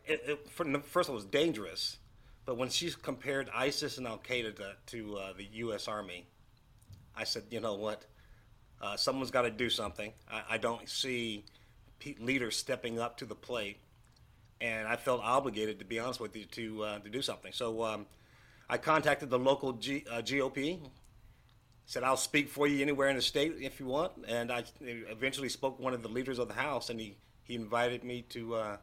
it, 0.05 0.21
it, 0.25 0.49
for, 0.49 0.65
first 0.81 1.07
of 1.09 1.13
all, 1.13 1.19
it 1.19 1.23
was 1.23 1.25
dangerous. 1.25 1.97
But 2.45 2.57
when 2.57 2.69
she 2.69 2.89
compared 2.91 3.49
ISIS 3.53 3.97
and 3.97 4.07
Al 4.07 4.17
Qaeda 4.19 4.55
to, 4.55 4.75
to 4.87 5.17
uh, 5.17 5.33
the 5.33 5.43
U.S. 5.53 5.87
Army, 5.87 6.25
I 7.15 7.25
said, 7.25 7.43
you 7.51 7.59
know 7.59 7.75
what? 7.75 8.05
Uh, 8.81 8.95
someone's 8.95 9.31
got 9.31 9.41
to 9.43 9.51
do 9.51 9.69
something. 9.69 10.13
I, 10.31 10.43
I 10.51 10.57
don't 10.57 10.87
see 10.89 11.43
leaders 12.19 12.55
stepping 12.55 12.99
up 12.99 13.17
to 13.17 13.25
the 13.25 13.35
plate 13.35 13.77
and 14.61 14.87
I 14.87 14.95
felt 14.95 15.21
obligated, 15.23 15.79
to 15.79 15.85
be 15.85 15.99
honest 15.99 16.19
with 16.19 16.35
you, 16.35 16.45
to 16.45 16.83
uh, 16.83 16.99
to 16.99 17.09
do 17.09 17.21
something. 17.21 17.51
So 17.51 17.83
um, 17.83 18.05
I 18.69 18.77
contacted 18.77 19.29
the 19.29 19.39
local 19.39 19.73
G, 19.73 20.05
uh, 20.09 20.21
GOP. 20.21 20.79
Said 21.85 22.03
I'll 22.03 22.17
speak 22.17 22.49
for 22.49 22.67
you 22.67 22.81
anywhere 22.81 23.07
in 23.07 23.15
the 23.15 23.21
state 23.21 23.55
if 23.61 23.79
you 23.79 23.85
want, 23.85 24.11
and 24.27 24.51
I 24.51 24.65
eventually 24.81 25.47
spoke 25.47 25.79
one 25.79 25.93
of 25.93 26.01
the 26.01 26.09
leaders 26.09 26.37
of 26.37 26.49
the 26.49 26.53
House, 26.53 26.89
and 26.89 26.99
he, 26.99 27.17
he 27.43 27.55
invited 27.55 28.03
me 28.03 28.23
to 28.29 28.55
uh, 28.55 28.77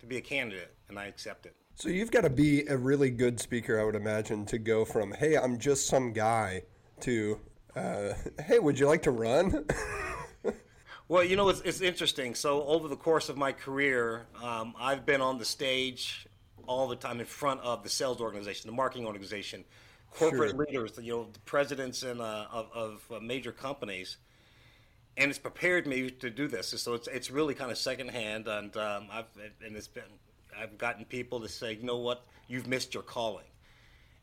to 0.00 0.06
be 0.06 0.18
a 0.18 0.20
candidate, 0.20 0.74
and 0.88 0.98
I 0.98 1.06
accepted. 1.06 1.52
So 1.76 1.88
you've 1.88 2.10
got 2.10 2.22
to 2.22 2.30
be 2.30 2.66
a 2.66 2.76
really 2.76 3.10
good 3.10 3.40
speaker, 3.40 3.80
I 3.80 3.84
would 3.84 3.94
imagine, 3.94 4.44
to 4.46 4.58
go 4.58 4.84
from 4.84 5.12
"Hey, 5.12 5.36
I'm 5.36 5.58
just 5.58 5.86
some 5.86 6.12
guy" 6.12 6.64
to 7.00 7.40
uh, 7.74 8.12
"Hey, 8.44 8.58
would 8.58 8.78
you 8.78 8.86
like 8.86 9.02
to 9.02 9.12
run?" 9.12 9.66
Well, 11.08 11.22
you 11.22 11.36
know, 11.36 11.48
it's, 11.48 11.60
it's 11.60 11.80
interesting. 11.80 12.34
So, 12.34 12.64
over 12.64 12.88
the 12.88 12.96
course 12.96 13.28
of 13.28 13.36
my 13.36 13.52
career, 13.52 14.26
um, 14.42 14.74
I've 14.78 15.06
been 15.06 15.20
on 15.20 15.38
the 15.38 15.44
stage 15.44 16.26
all 16.66 16.88
the 16.88 16.96
time 16.96 17.20
in 17.20 17.26
front 17.26 17.60
of 17.60 17.84
the 17.84 17.88
sales 17.88 18.20
organization, 18.20 18.68
the 18.68 18.74
marketing 18.76 19.06
organization, 19.06 19.64
corporate 20.10 20.50
Sure. 20.50 20.66
leaders, 20.66 20.98
you 21.00 21.12
know, 21.12 21.28
the 21.32 21.38
presidents 21.40 22.02
and 22.02 22.20
uh, 22.20 22.46
of, 22.50 22.70
of 22.74 23.04
uh, 23.14 23.20
major 23.20 23.52
companies, 23.52 24.16
and 25.16 25.30
it's 25.30 25.38
prepared 25.38 25.86
me 25.86 26.10
to 26.10 26.28
do 26.28 26.48
this. 26.48 26.68
So 26.68 26.94
it's 26.94 27.06
it's 27.06 27.30
really 27.30 27.54
kind 27.54 27.70
of 27.70 27.78
secondhand, 27.78 28.48
and 28.48 28.76
um, 28.76 29.06
I've 29.12 29.26
and 29.64 29.76
it's 29.76 29.86
been 29.86 30.02
I've 30.58 30.76
gotten 30.76 31.04
people 31.04 31.40
to 31.40 31.48
say, 31.48 31.74
you 31.74 31.84
know 31.84 31.98
what, 31.98 32.24
you've 32.48 32.66
missed 32.66 32.94
your 32.94 33.04
calling, 33.04 33.46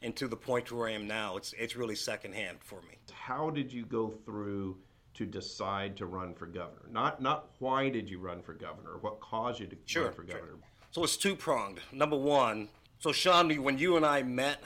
and 0.02 0.13
to 0.18 0.28
the 0.28 0.36
point 0.36 0.70
where 0.70 0.90
I 0.90 0.92
am 0.92 1.08
now, 1.08 1.38
it's 1.38 1.54
it's 1.54 1.78
really 1.78 1.96
secondhand 1.96 2.58
for 2.60 2.82
me. 2.82 2.98
How 3.13 3.50
did 3.50 3.72
you 3.72 3.86
go 3.86 4.13
through 4.25 4.75
to 5.15 5.25
decide 5.25 5.96
to 5.98 6.05
run 6.05 6.34
for 6.34 6.46
governor? 6.46 6.86
Not 6.91 7.22
not 7.22 7.50
why 7.60 7.89
did 7.89 8.10
you 8.10 8.20
run 8.20 8.41
for 8.41 8.53
governor? 8.53 8.98
What 9.01 9.20
caused 9.20 9.60
you 9.60 9.67
to 9.67 9.75
Sure, 9.86 10.05
run 10.05 10.13
for 10.13 10.24
governor? 10.24 10.48
sure. 10.48 10.58
So 10.91 11.03
it's 11.03 11.17
two 11.17 11.36
pronged. 11.36 11.79
Number 11.91 12.17
one, 12.17 12.70
so 13.00 13.12
Sean, 13.12 13.51
when 13.63 13.77
you 13.77 13.98
and 13.98 14.05
I 14.05 14.24
met, 14.24 14.62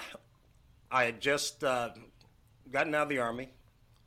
I 0.92 1.06
had 1.06 1.22
just 1.22 1.64
uh, 1.64 1.90
gotten 2.72 2.94
out 2.96 3.04
of 3.04 3.10
the 3.10 3.20
army 3.20 3.50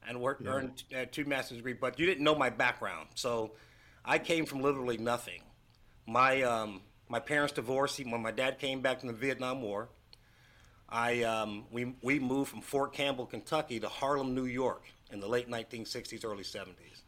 and 0.07 0.21
worked, 0.21 0.47
earned 0.47 0.83
uh, 0.97 1.05
two 1.11 1.25
master's 1.25 1.59
degree, 1.59 1.73
but 1.75 1.99
you 1.99 2.07
didn't 2.07 2.25
know 2.25 2.35
my 2.35 2.51
background. 2.51 3.09
So 3.15 3.53
I 4.05 4.19
came 4.19 4.47
from 4.47 4.61
literally 4.61 4.99
nothing. 4.99 5.43
My 6.07 6.43
um, 6.43 6.83
my 7.09 7.21
parents 7.21 7.53
divorced 7.53 7.99
when 8.05 8.23
my 8.23 8.31
dad 8.31 8.59
came 8.59 8.81
back 8.81 9.01
from 9.01 9.09
the 9.09 9.15
Vietnam 9.15 9.63
War. 9.63 9.89
I 10.89 11.23
um, 11.23 11.65
we 11.71 11.95
we 12.03 12.19
moved 12.19 12.51
from 12.51 12.61
Fort 12.63 12.93
Campbell, 12.93 13.27
Kentucky, 13.27 13.79
to 13.81 13.89
Harlem, 13.89 14.35
New 14.35 14.47
York, 14.47 14.83
in 15.13 15.21
the 15.21 15.29
late 15.29 15.51
1960s, 15.51 16.25
early 16.25 16.45
70s. 16.45 17.03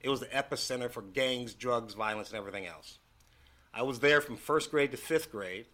It 0.00 0.08
was 0.08 0.20
the 0.20 0.26
epicenter 0.26 0.90
for 0.90 1.02
gangs, 1.02 1.54
drugs, 1.54 1.94
violence, 1.94 2.30
and 2.30 2.38
everything 2.38 2.66
else. 2.66 2.98
I 3.72 3.82
was 3.82 4.00
there 4.00 4.20
from 4.20 4.36
first 4.36 4.70
grade 4.70 4.90
to 4.92 4.96
fifth 4.96 5.30
grade. 5.30 5.66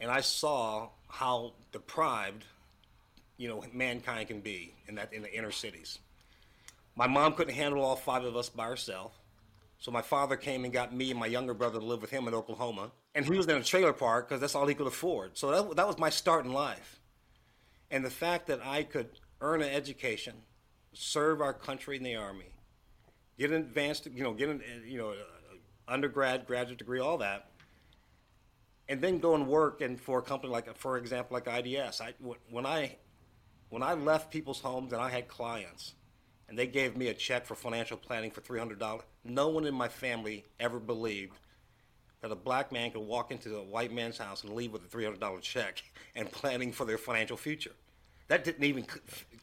and 0.00 0.10
I 0.10 0.22
saw 0.22 0.88
how 1.08 1.52
deprived, 1.72 2.44
you 3.36 3.48
know, 3.48 3.62
mankind 3.72 4.28
can 4.28 4.40
be 4.40 4.74
in 4.88 4.94
that 4.94 5.12
in 5.12 5.22
the 5.22 5.32
inner 5.32 5.50
cities. 5.50 5.98
My 6.96 7.06
mom 7.06 7.34
couldn't 7.34 7.54
handle 7.54 7.82
all 7.82 7.96
five 7.96 8.24
of 8.24 8.36
us 8.36 8.48
by 8.48 8.66
herself, 8.66 9.12
so 9.78 9.90
my 9.90 10.02
father 10.02 10.36
came 10.36 10.64
and 10.64 10.72
got 10.72 10.94
me 10.94 11.10
and 11.10 11.20
my 11.20 11.26
younger 11.26 11.54
brother 11.54 11.80
to 11.80 11.84
live 11.84 12.00
with 12.00 12.10
him 12.10 12.28
in 12.28 12.34
Oklahoma, 12.34 12.90
and 13.14 13.24
he 13.24 13.36
was 13.36 13.46
in 13.46 13.56
a 13.56 13.62
trailer 13.62 13.92
park 13.92 14.28
because 14.28 14.40
that's 14.40 14.54
all 14.54 14.66
he 14.66 14.74
could 14.74 14.86
afford. 14.86 15.36
So 15.36 15.50
that, 15.50 15.76
that 15.76 15.86
was 15.86 15.98
my 15.98 16.10
start 16.10 16.44
in 16.44 16.52
life, 16.52 17.00
and 17.90 18.04
the 18.04 18.10
fact 18.10 18.46
that 18.46 18.60
I 18.64 18.82
could 18.82 19.08
earn 19.40 19.62
an 19.62 19.70
education, 19.70 20.34
serve 20.92 21.40
our 21.40 21.52
country 21.52 21.96
in 21.96 22.02
the 22.02 22.16
army, 22.16 22.52
get 23.38 23.50
an 23.50 23.56
advanced, 23.56 24.06
you 24.06 24.22
know, 24.22 24.32
get 24.32 24.48
an, 24.48 24.62
you 24.86 24.98
know, 24.98 25.14
undergrad, 25.88 26.46
graduate 26.46 26.78
degree, 26.78 27.00
all 27.00 27.18
that, 27.18 27.50
and 28.88 29.00
then 29.00 29.18
go 29.18 29.34
and 29.34 29.46
work 29.46 29.80
and 29.80 30.00
for 30.00 30.18
a 30.18 30.22
company 30.22 30.52
like, 30.52 30.76
for 30.76 30.96
example, 30.96 31.34
like 31.34 31.46
IDS. 31.46 32.00
I, 32.00 32.14
when 32.50 32.66
I, 32.66 32.96
when 33.68 33.82
I 33.82 33.94
left 33.94 34.30
people's 34.30 34.60
homes 34.60 34.92
and 34.92 35.00
I 35.00 35.10
had 35.10 35.28
clients, 35.28 35.94
and 36.50 36.58
they 36.58 36.66
gave 36.66 36.96
me 36.96 37.06
a 37.06 37.14
check 37.14 37.46
for 37.46 37.54
financial 37.54 37.96
planning 37.96 38.30
for 38.32 38.40
three 38.40 38.58
hundred 38.58 38.80
dollars, 38.80 39.04
no 39.24 39.48
one 39.48 39.64
in 39.64 39.74
my 39.74 39.88
family 39.88 40.44
ever 40.58 40.80
believed 40.80 41.38
that 42.20 42.32
a 42.32 42.36
black 42.36 42.72
man 42.72 42.90
could 42.90 43.00
walk 43.00 43.30
into 43.30 43.56
a 43.56 43.62
white 43.62 43.92
man's 43.92 44.18
house 44.18 44.42
and 44.42 44.52
leave 44.52 44.72
with 44.72 44.84
a 44.84 44.88
three 44.88 45.04
hundred 45.04 45.20
dollar 45.20 45.40
check 45.40 45.82
and 46.16 46.30
planning 46.30 46.72
for 46.72 46.84
their 46.84 46.98
financial 46.98 47.36
future. 47.36 47.72
That 48.28 48.44
didn't 48.44 48.64
even 48.64 48.84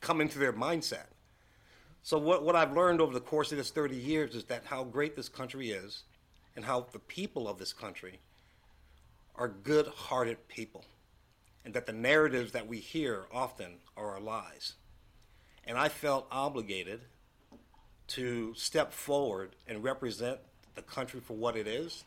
come 0.02 0.22
into 0.22 0.38
their 0.38 0.54
mindset. 0.54 1.06
So 2.08 2.18
what, 2.18 2.42
what 2.42 2.56
I've 2.56 2.72
learned 2.72 3.02
over 3.02 3.14
the 3.14 3.20
course 3.20 3.52
of 3.52 3.58
this 3.58 3.70
30 3.70 3.98
years 3.98 4.34
is 4.34 4.46
that 4.46 4.64
how 4.64 4.86
great 4.86 5.18
this 5.18 5.28
country 5.28 5.72
is 5.72 6.04
and 6.56 6.64
how 6.64 6.88
the 6.94 7.00
people 7.00 7.50
of 7.50 7.58
this 7.58 7.74
country 7.74 8.22
are 9.36 9.50
good-hearted 9.50 10.48
people 10.48 10.86
and 11.66 11.74
that 11.74 11.86
the 11.86 11.92
narratives 11.92 12.54
that 12.54 12.66
we 12.66 12.78
hear 12.78 13.26
often 13.30 13.80
are 13.98 14.12
our 14.12 14.22
lies. 14.22 14.76
And 15.66 15.78
I 15.78 15.90
felt 15.90 16.28
obligated 16.32 17.02
to 18.08 18.54
step 18.56 18.94
forward 18.94 19.58
and 19.68 19.84
represent 19.84 20.40
the 20.76 20.84
country 20.84 21.20
for 21.20 21.36
what 21.36 21.58
it 21.58 21.68
is 21.68 22.06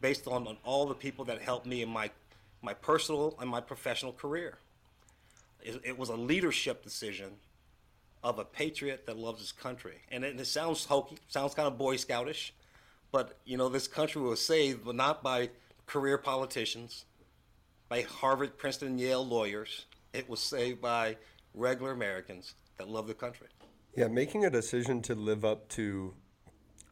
based 0.00 0.26
on, 0.26 0.48
on 0.48 0.56
all 0.64 0.86
the 0.86 0.94
people 0.94 1.26
that 1.26 1.42
helped 1.42 1.66
me 1.66 1.82
in 1.82 1.90
my, 1.90 2.10
my 2.62 2.72
personal 2.72 3.36
and 3.38 3.50
my 3.50 3.60
professional 3.60 4.14
career. 4.14 4.56
It, 5.62 5.82
it 5.84 5.98
was 5.98 6.08
a 6.08 6.16
leadership 6.16 6.82
decision 6.82 7.32
of 8.22 8.38
a 8.38 8.44
patriot 8.44 9.06
that 9.06 9.16
loves 9.16 9.40
his 9.40 9.52
country. 9.52 9.96
And 10.10 10.24
it, 10.24 10.38
it 10.38 10.46
sounds 10.46 10.84
hokey, 10.84 11.18
sounds 11.28 11.54
kind 11.54 11.66
of 11.66 11.78
Boy 11.78 11.96
Scoutish, 11.96 12.52
but 13.12 13.38
you 13.44 13.56
know, 13.56 13.68
this 13.68 13.88
country 13.88 14.20
was 14.20 14.44
saved, 14.44 14.84
but 14.84 14.94
not 14.94 15.22
by 15.22 15.50
career 15.86 16.18
politicians, 16.18 17.04
by 17.88 18.02
Harvard, 18.02 18.58
Princeton, 18.58 18.98
Yale 18.98 19.26
lawyers. 19.26 19.86
It 20.12 20.28
was 20.28 20.40
saved 20.40 20.80
by 20.80 21.16
regular 21.54 21.92
Americans 21.92 22.54
that 22.76 22.88
love 22.88 23.06
the 23.06 23.14
country. 23.14 23.48
Yeah, 23.94 24.08
making 24.08 24.44
a 24.44 24.50
decision 24.50 25.02
to 25.02 25.14
live 25.14 25.44
up 25.44 25.68
to 25.70 26.14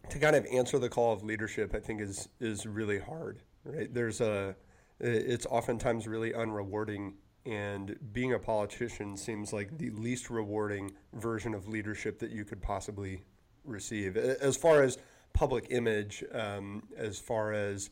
to 0.09 0.19
kind 0.21 0.37
of 0.37 0.47
answer 0.47 0.79
the 0.79 0.89
call 0.89 1.13
of 1.13 1.25
leadership, 1.25 1.75
I 1.75 1.81
think 1.81 2.01
is 2.01 2.29
is 2.41 2.67
really 2.67 2.99
hard. 2.99 3.41
Right? 3.65 3.93
There's 3.93 4.21
a 4.21 4.57
it's 4.99 5.47
oftentimes 5.47 6.07
really 6.07 6.33
unrewarding 6.33 7.15
and 7.47 7.97
being 8.13 8.33
a 8.35 8.39
politician 8.39 9.17
seems 9.17 9.53
like 9.53 9.79
the 9.79 9.91
least 9.91 10.31
rewarding 10.31 10.91
version 11.15 11.55
of 11.55 11.69
leadership 11.69 12.19
that 12.19 12.31
you 12.31 12.45
could 12.45 12.61
possibly 12.61 13.23
receive 13.65 14.17
as 14.17 14.57
far 14.57 14.83
as 14.83 14.99
public 15.33 15.67
image 15.71 16.25
um, 16.33 16.83
as 16.97 17.19
far 17.19 17.53
as 17.53 17.91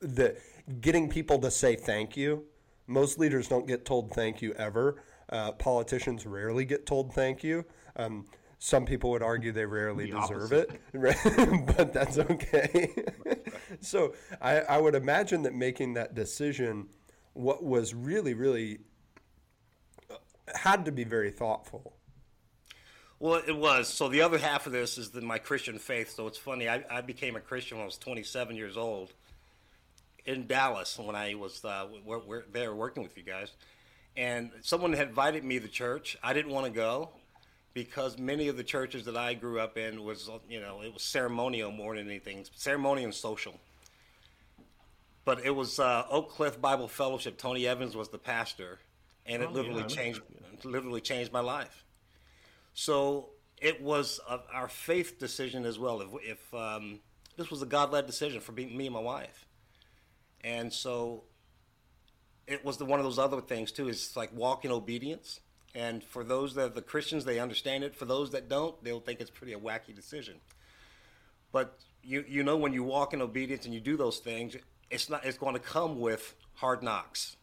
the 0.00 0.36
getting 0.80 1.08
people 1.08 1.38
to 1.38 1.50
say 1.50 1.74
thank 1.74 2.16
you 2.16 2.44
most 2.86 3.18
leaders 3.18 3.48
don't 3.48 3.66
get 3.66 3.84
told 3.84 4.10
thank 4.12 4.42
you 4.42 4.52
ever 4.54 5.02
uh, 5.30 5.52
politicians 5.52 6.26
rarely 6.26 6.64
get 6.64 6.84
told 6.84 7.12
thank 7.14 7.42
you 7.42 7.64
um, 7.96 8.26
some 8.58 8.84
people 8.84 9.10
would 9.10 9.24
argue 9.24 9.50
they 9.50 9.66
rarely 9.66 10.08
the 10.08 10.20
deserve 10.20 10.52
opposite. 10.52 10.80
it, 10.94 11.66
but 11.76 11.92
that's 11.92 12.16
okay. 12.16 12.94
so 13.80 14.14
I, 14.40 14.60
I 14.60 14.78
would 14.78 14.94
imagine 14.94 15.42
that 15.42 15.52
making 15.52 15.94
that 15.94 16.14
decision 16.14 16.86
what 17.34 17.62
was 17.64 17.94
really, 17.94 18.34
really 18.34 18.78
uh, 20.10 20.14
had 20.54 20.84
to 20.84 20.92
be 20.92 21.04
very 21.04 21.30
thoughtful. 21.30 21.94
Well, 23.18 23.40
it 23.46 23.56
was. 23.56 23.88
So 23.88 24.08
the 24.08 24.22
other 24.22 24.38
half 24.38 24.66
of 24.66 24.72
this 24.72 24.98
is 24.98 25.10
the, 25.10 25.20
my 25.20 25.38
Christian 25.38 25.78
faith. 25.78 26.10
So 26.10 26.26
it's 26.26 26.38
funny. 26.38 26.68
I, 26.68 26.84
I, 26.90 27.02
became 27.02 27.36
a 27.36 27.40
Christian 27.40 27.78
when 27.78 27.82
I 27.82 27.86
was 27.86 27.96
27 27.96 28.56
years 28.56 28.76
old 28.76 29.12
in 30.24 30.46
Dallas 30.46 30.98
when 30.98 31.16
I 31.16 31.34
was 31.34 31.64
uh, 31.64 31.86
we're, 32.04 32.18
we're 32.18 32.44
there 32.52 32.74
working 32.74 33.02
with 33.02 33.16
you 33.16 33.22
guys, 33.22 33.50
and 34.16 34.50
someone 34.62 34.92
had 34.92 35.08
invited 35.08 35.44
me 35.44 35.60
to 35.60 35.68
church. 35.68 36.16
I 36.22 36.32
didn't 36.32 36.52
want 36.52 36.66
to 36.66 36.72
go 36.72 37.10
because 37.74 38.18
many 38.18 38.48
of 38.48 38.56
the 38.56 38.64
churches 38.64 39.04
that 39.04 39.16
I 39.16 39.34
grew 39.34 39.60
up 39.60 39.76
in 39.76 40.02
was 40.04 40.30
you 40.48 40.60
know 40.60 40.82
it 40.82 40.92
was 40.92 41.02
ceremonial 41.02 41.70
more 41.70 41.96
than 41.96 42.08
anything, 42.08 42.44
ceremonial 42.54 43.06
and 43.06 43.14
social 43.14 43.54
but 45.24 45.44
it 45.44 45.54
was 45.54 45.78
uh, 45.78 46.04
Oak 46.10 46.30
Cliff 46.30 46.60
Bible 46.60 46.88
Fellowship. 46.88 47.38
Tony 47.38 47.66
Evans 47.66 47.96
was 47.96 48.08
the 48.08 48.18
pastor, 48.18 48.78
and 49.26 49.42
it 49.42 49.48
oh, 49.50 49.54
literally 49.54 49.82
yeah. 49.82 49.86
changed 49.86 50.22
literally 50.64 51.00
changed 51.00 51.32
my 51.32 51.40
life. 51.40 51.84
So 52.74 53.30
it 53.60 53.82
was 53.82 54.20
a, 54.28 54.40
our 54.52 54.68
faith 54.68 55.18
decision 55.18 55.64
as 55.64 55.78
well. 55.78 56.00
If, 56.00 56.08
if 56.22 56.54
um, 56.54 57.00
this 57.36 57.50
was 57.50 57.62
a 57.62 57.66
God 57.66 57.92
led 57.92 58.06
decision 58.06 58.40
for 58.40 58.52
me, 58.52 58.66
me 58.66 58.86
and 58.86 58.94
my 58.94 59.00
wife, 59.00 59.46
and 60.42 60.72
so 60.72 61.24
it 62.46 62.64
was 62.64 62.76
the 62.76 62.84
one 62.84 62.98
of 62.98 63.04
those 63.04 63.18
other 63.18 63.40
things 63.40 63.72
too. 63.72 63.88
Is 63.88 64.16
like 64.16 64.34
walk 64.34 64.64
in 64.64 64.70
obedience. 64.70 65.40
And 65.74 66.04
for 66.04 66.22
those 66.22 66.54
that 66.56 66.64
are 66.66 66.68
the 66.68 66.82
Christians, 66.82 67.24
they 67.24 67.38
understand 67.38 67.82
it. 67.82 67.96
For 67.96 68.04
those 68.04 68.32
that 68.32 68.46
don't, 68.46 68.82
they'll 68.84 69.00
think 69.00 69.22
it's 69.22 69.30
pretty 69.30 69.54
a 69.54 69.58
wacky 69.58 69.94
decision. 69.94 70.34
But 71.50 71.78
you 72.02 72.24
you 72.28 72.42
know 72.42 72.56
when 72.56 72.72
you 72.72 72.82
walk 72.82 73.14
in 73.14 73.22
obedience 73.22 73.64
and 73.64 73.72
you 73.72 73.80
do 73.80 73.96
those 73.96 74.18
things, 74.18 74.56
it's 74.92 75.10
not 75.10 75.24
it's 75.24 75.38
going 75.38 75.54
to 75.54 75.60
come 75.60 75.98
with 75.98 76.34
hard 76.54 76.82
knocks. 76.82 77.36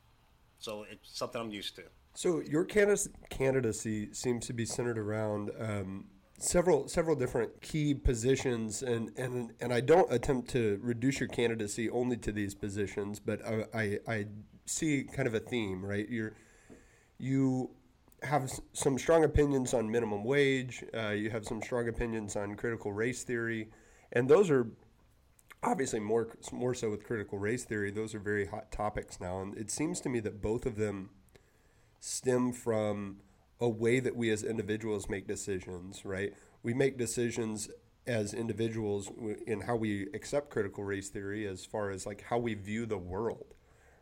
So 0.59 0.85
it's 0.89 1.17
something 1.17 1.41
I'm 1.41 1.51
used 1.51 1.75
to. 1.77 1.83
So 2.13 2.41
your 2.41 2.65
candidacy 2.65 4.13
seems 4.13 4.45
to 4.47 4.53
be 4.53 4.65
centered 4.65 4.97
around 4.97 5.51
um, 5.59 6.05
several 6.37 6.87
several 6.87 7.15
different 7.15 7.61
key 7.61 7.93
positions, 7.93 8.81
and, 8.83 9.11
and 9.17 9.53
and 9.59 9.73
I 9.73 9.81
don't 9.81 10.11
attempt 10.11 10.49
to 10.51 10.79
reduce 10.81 11.19
your 11.19 11.29
candidacy 11.29 11.89
only 11.89 12.17
to 12.17 12.31
these 12.31 12.55
positions, 12.55 13.19
but 13.19 13.45
I, 13.45 13.65
I, 13.73 13.99
I 14.07 14.25
see 14.65 15.03
kind 15.03 15.27
of 15.27 15.33
a 15.33 15.39
theme, 15.39 15.85
right? 15.85 16.07
You're 16.09 16.33
you 17.17 17.69
have 18.23 18.51
some 18.73 18.97
strong 18.97 19.23
opinions 19.23 19.73
on 19.73 19.89
minimum 19.89 20.23
wage. 20.23 20.83
Uh, 20.93 21.09
you 21.09 21.29
have 21.29 21.45
some 21.45 21.61
strong 21.61 21.87
opinions 21.87 22.35
on 22.35 22.55
critical 22.55 22.91
race 22.91 23.23
theory, 23.23 23.69
and 24.11 24.27
those 24.27 24.49
are 24.49 24.67
obviously 25.63 25.99
more 25.99 26.29
more 26.51 26.73
so 26.73 26.89
with 26.89 27.03
critical 27.03 27.37
race 27.37 27.65
theory 27.65 27.91
those 27.91 28.15
are 28.15 28.19
very 28.19 28.47
hot 28.47 28.71
topics 28.71 29.19
now. 29.19 29.41
And 29.41 29.57
it 29.57 29.71
seems 29.71 29.99
to 30.01 30.09
me 30.09 30.19
that 30.21 30.41
both 30.41 30.65
of 30.65 30.75
them 30.75 31.09
stem 31.99 32.53
from 32.53 33.17
a 33.59 33.67
way 33.67 33.99
that 33.99 34.15
we 34.15 34.29
as 34.29 34.43
individuals 34.43 35.09
make 35.09 35.27
decisions 35.27 36.05
right? 36.05 36.33
We 36.63 36.73
make 36.73 36.97
decisions 36.97 37.69
as 38.07 38.33
individuals 38.33 39.11
in 39.45 39.61
how 39.61 39.75
we 39.75 40.07
accept 40.13 40.49
critical 40.49 40.83
race 40.83 41.09
theory 41.09 41.47
as 41.47 41.65
far 41.65 41.91
as 41.91 42.05
like 42.05 42.23
how 42.23 42.37
we 42.37 42.53
view 42.53 42.85
the 42.85 42.97
world 42.97 43.53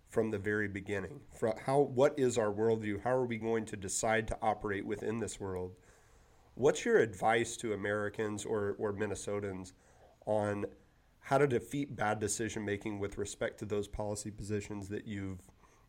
from 0.08 0.32
the 0.32 0.38
very 0.38 0.68
beginning. 0.68 1.20
From 1.38 1.54
how 1.66 1.80
what 1.80 2.18
is 2.18 2.38
our 2.38 2.52
worldview? 2.52 3.04
How 3.04 3.12
are 3.12 3.26
we 3.26 3.38
going 3.38 3.66
to 3.66 3.76
decide 3.76 4.28
to 4.30 4.38
operate 4.42 4.86
within 4.86 5.20
this 5.20 5.40
world? 5.40 5.74
What's 6.54 6.86
your 6.86 6.98
advice 6.98 7.58
to 7.58 7.74
americans 7.74 8.46
or, 8.46 8.76
or 8.80 8.94
minnesotans 8.94 9.74
on 10.26 10.66
how 11.28 11.38
to 11.38 11.46
defeat 11.46 11.94
bad 11.94 12.22
decision 12.22 12.64
making 12.64 13.00
with 13.00 13.18
respect 13.18 13.60
to 13.60 13.66
those 13.66 13.86
policy 13.86 14.32
positions 14.32 14.88
that 14.88 15.06
you've 15.06 15.42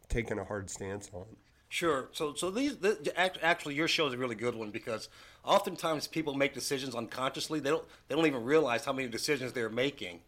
taken 0.09 0.37
a 0.37 0.43
hard 0.43 0.69
stance 0.69 1.09
on. 1.15 1.27
Sure. 1.69 2.09
So, 2.11 2.35
so 2.35 2.51
these 2.51 2.79
the, 2.79 3.13
actually 3.17 3.77
your 3.77 3.87
show 3.87 4.09
is 4.09 4.15
a 4.15 4.19
really 4.19 4.35
good 4.35 4.57
one 4.57 4.73
because 4.73 5.09
oftentimes 5.45 6.09
people 6.09 6.35
make 6.35 6.55
decisions 6.55 6.97
unconsciously. 6.97 7.61
They 7.61 7.71
don't 7.71 7.85
they 8.09 8.17
don't 8.17 8.27
even 8.27 8.43
realize 8.43 8.85
how 8.85 8.93
many 8.93 9.07
decisions 9.07 9.53
they're 9.53 9.71
making 9.71 10.23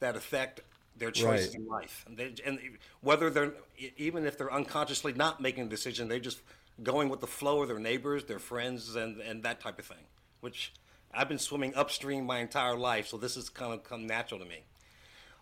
that 0.00 0.16
affect 0.16 0.62
their 0.96 1.12
choices 1.12 1.50
right. 1.50 1.60
in 1.60 1.68
life. 1.68 2.04
And, 2.08 2.16
they, 2.16 2.34
and 2.44 2.58
whether 3.02 3.30
they're 3.30 3.52
even 3.96 4.26
if 4.26 4.36
they're 4.36 4.52
unconsciously 4.52 5.12
not 5.12 5.40
making 5.40 5.66
a 5.66 5.68
decision, 5.68 6.08
they're 6.08 6.18
just 6.18 6.40
going 6.82 7.08
with 7.08 7.20
the 7.20 7.28
flow 7.28 7.62
of 7.62 7.68
their 7.68 7.78
neighbors, 7.78 8.24
their 8.24 8.40
friends, 8.40 8.96
and 8.96 9.20
and 9.20 9.44
that 9.44 9.60
type 9.60 9.78
of 9.78 9.84
thing, 9.84 10.06
which 10.40 10.72
I've 11.16 11.28
been 11.28 11.38
swimming 11.38 11.74
upstream 11.74 12.26
my 12.26 12.38
entire 12.40 12.76
life, 12.76 13.06
so 13.08 13.16
this 13.16 13.34
has 13.36 13.48
kind 13.48 13.72
of 13.72 13.84
come 13.84 14.06
natural 14.06 14.40
to 14.40 14.46
me. 14.46 14.64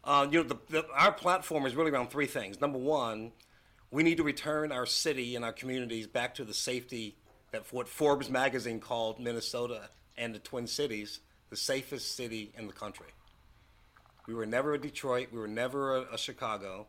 Uh, 0.04 0.26
you 0.30 0.42
know, 0.42 0.48
the, 0.48 0.58
the, 0.68 0.86
our 0.94 1.12
platform 1.12 1.66
is 1.66 1.74
really 1.74 1.90
around 1.90 2.10
three 2.10 2.26
things. 2.26 2.60
Number 2.60 2.78
one, 2.78 3.32
we 3.90 4.02
need 4.02 4.16
to 4.16 4.22
return 4.22 4.72
our 4.72 4.86
city 4.86 5.36
and 5.36 5.44
our 5.44 5.52
communities 5.52 6.06
back 6.06 6.34
to 6.34 6.44
the 6.44 6.54
safety 6.54 7.16
that 7.50 7.72
what 7.72 7.88
Forbes 7.88 8.28
magazine 8.30 8.80
called 8.80 9.20
Minnesota 9.20 9.90
and 10.16 10.34
the 10.34 10.38
Twin 10.38 10.66
Cities 10.66 11.20
the 11.50 11.56
safest 11.56 12.16
city 12.16 12.52
in 12.56 12.66
the 12.66 12.72
country. 12.72 13.12
We 14.26 14.34
were 14.34 14.46
never 14.46 14.74
a 14.74 14.80
Detroit, 14.80 15.28
we 15.32 15.38
were 15.38 15.48
never 15.48 15.96
a, 15.96 16.14
a 16.14 16.18
Chicago, 16.18 16.86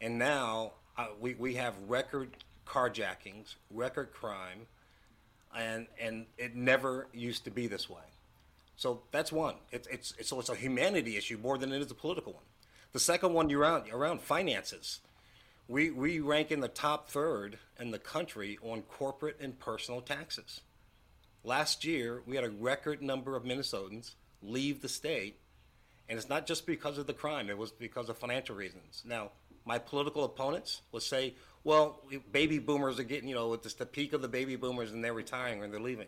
and 0.00 0.18
now 0.18 0.72
Uh, 0.98 1.08
we 1.20 1.34
we 1.34 1.56
have 1.56 1.74
record 1.88 2.30
carjackings, 2.64 3.56
record 3.70 4.08
crime, 4.12 4.66
and 5.54 5.86
and 6.00 6.26
it 6.38 6.54
never 6.54 7.08
used 7.12 7.44
to 7.44 7.50
be 7.50 7.68
this 7.68 7.90
way. 7.90 8.08
So 8.76 9.02
that's 9.10 9.32
one. 9.32 9.54
It's 9.72 9.88
it's, 9.88 10.14
it's 10.18 10.28
so 10.28 10.38
it's 10.38 10.48
a 10.48 10.54
humanity 10.54 11.16
issue 11.16 11.38
more 11.38 11.58
than 11.58 11.72
it 11.72 11.80
is 11.80 11.90
a 11.90 11.94
political 11.94 12.34
one. 12.34 12.44
The 12.92 13.00
second 13.00 13.32
one 13.32 13.48
you're 13.50 13.60
around 13.60 13.90
around 13.90 14.20
finances. 14.20 15.00
We 15.68 15.90
we 15.90 16.20
rank 16.20 16.52
in 16.52 16.60
the 16.60 16.68
top 16.68 17.10
third 17.10 17.58
in 17.80 17.90
the 17.90 17.98
country 17.98 18.58
on 18.62 18.82
corporate 18.82 19.38
and 19.40 19.58
personal 19.58 20.00
taxes. 20.00 20.60
Last 21.42 21.84
year 21.84 22.22
we 22.26 22.36
had 22.36 22.44
a 22.44 22.50
record 22.50 23.02
number 23.02 23.34
of 23.34 23.44
Minnesotans 23.44 24.14
leave 24.42 24.82
the 24.82 24.88
state, 24.88 25.40
and 26.08 26.18
it's 26.18 26.28
not 26.28 26.46
just 26.46 26.66
because 26.66 26.98
of 26.98 27.06
the 27.06 27.12
crime. 27.12 27.50
It 27.50 27.58
was 27.58 27.72
because 27.72 28.08
of 28.08 28.18
financial 28.18 28.54
reasons. 28.54 29.02
Now 29.04 29.30
my 29.66 29.78
political 29.78 30.24
opponents 30.24 30.82
will 30.92 31.00
say, 31.00 31.34
well, 31.64 32.00
baby 32.30 32.60
boomers 32.60 33.00
are 33.00 33.04
getting, 33.04 33.28
you 33.28 33.34
know, 33.34 33.52
it's 33.52 33.74
the 33.74 33.84
peak 33.84 34.12
of 34.12 34.22
the 34.22 34.28
baby 34.28 34.54
boomers 34.54 34.92
and 34.92 35.04
they're 35.04 35.12
retiring 35.12 35.62
and 35.62 35.72
they're 35.72 35.80
leaving. 35.80 36.06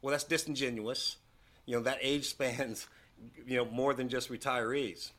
Well, 0.00 0.12
that's 0.12 0.24
disingenuous. 0.24 1.18
You 1.66 1.76
know, 1.76 1.82
that 1.82 1.98
age 2.00 2.28
spans, 2.28 2.86
you 3.46 3.56
know, 3.56 3.64
more 3.66 3.94
than 3.94 4.08
just 4.08 4.30
retirees. 4.30 5.10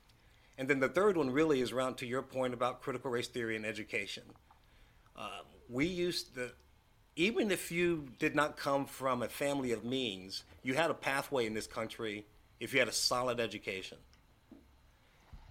And 0.58 0.68
then 0.68 0.80
the 0.80 0.90
third 0.90 1.18
one 1.18 1.30
really 1.30 1.62
is 1.62 1.72
around 1.72 1.98
to 1.98 2.08
your 2.08 2.24
point 2.24 2.54
about 2.54 2.82
critical 2.82 3.12
race 3.12 3.28
theory 3.28 3.56
and 3.56 3.66
education. 3.66 4.24
Uh, 5.16 5.42
we 5.70 5.86
used 5.86 6.36
the 6.36 6.52
even 7.16 7.50
if 7.50 7.72
you 7.72 8.08
did 8.20 8.36
not 8.36 8.58
come 8.58 8.86
from 8.86 9.24
a 9.24 9.28
family 9.28 9.72
of 9.72 9.84
means, 9.84 10.44
you 10.62 10.76
had 10.76 10.92
a 10.92 10.94
pathway 10.94 11.48
in 11.48 11.56
this 11.56 11.66
country 11.66 12.26
if 12.60 12.74
you 12.74 12.80
had 12.80 12.88
a 12.88 12.94
solid 12.94 13.40
education 13.40 13.98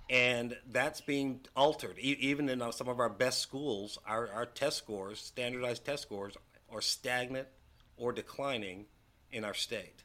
and 0.09 0.57
that's 0.71 1.00
being 1.00 1.41
altered. 1.57 1.97
E- 1.99 2.17
even 2.21 2.49
in 2.49 2.62
uh, 2.62 2.71
some 2.71 2.88
of 2.88 3.00
our 3.00 3.09
best 3.09 3.41
schools, 3.41 3.99
our, 4.07 4.29
our 4.33 4.47
test 4.47 4.79
scores, 4.79 5.21
standardized 5.21 5.85
test 5.85 6.03
scores, 6.03 6.35
are 6.71 6.81
stagnant 6.81 7.49
or 7.97 8.12
declining 8.12 8.87
in 9.33 9.45
our 9.45 9.55
state. 9.55 10.03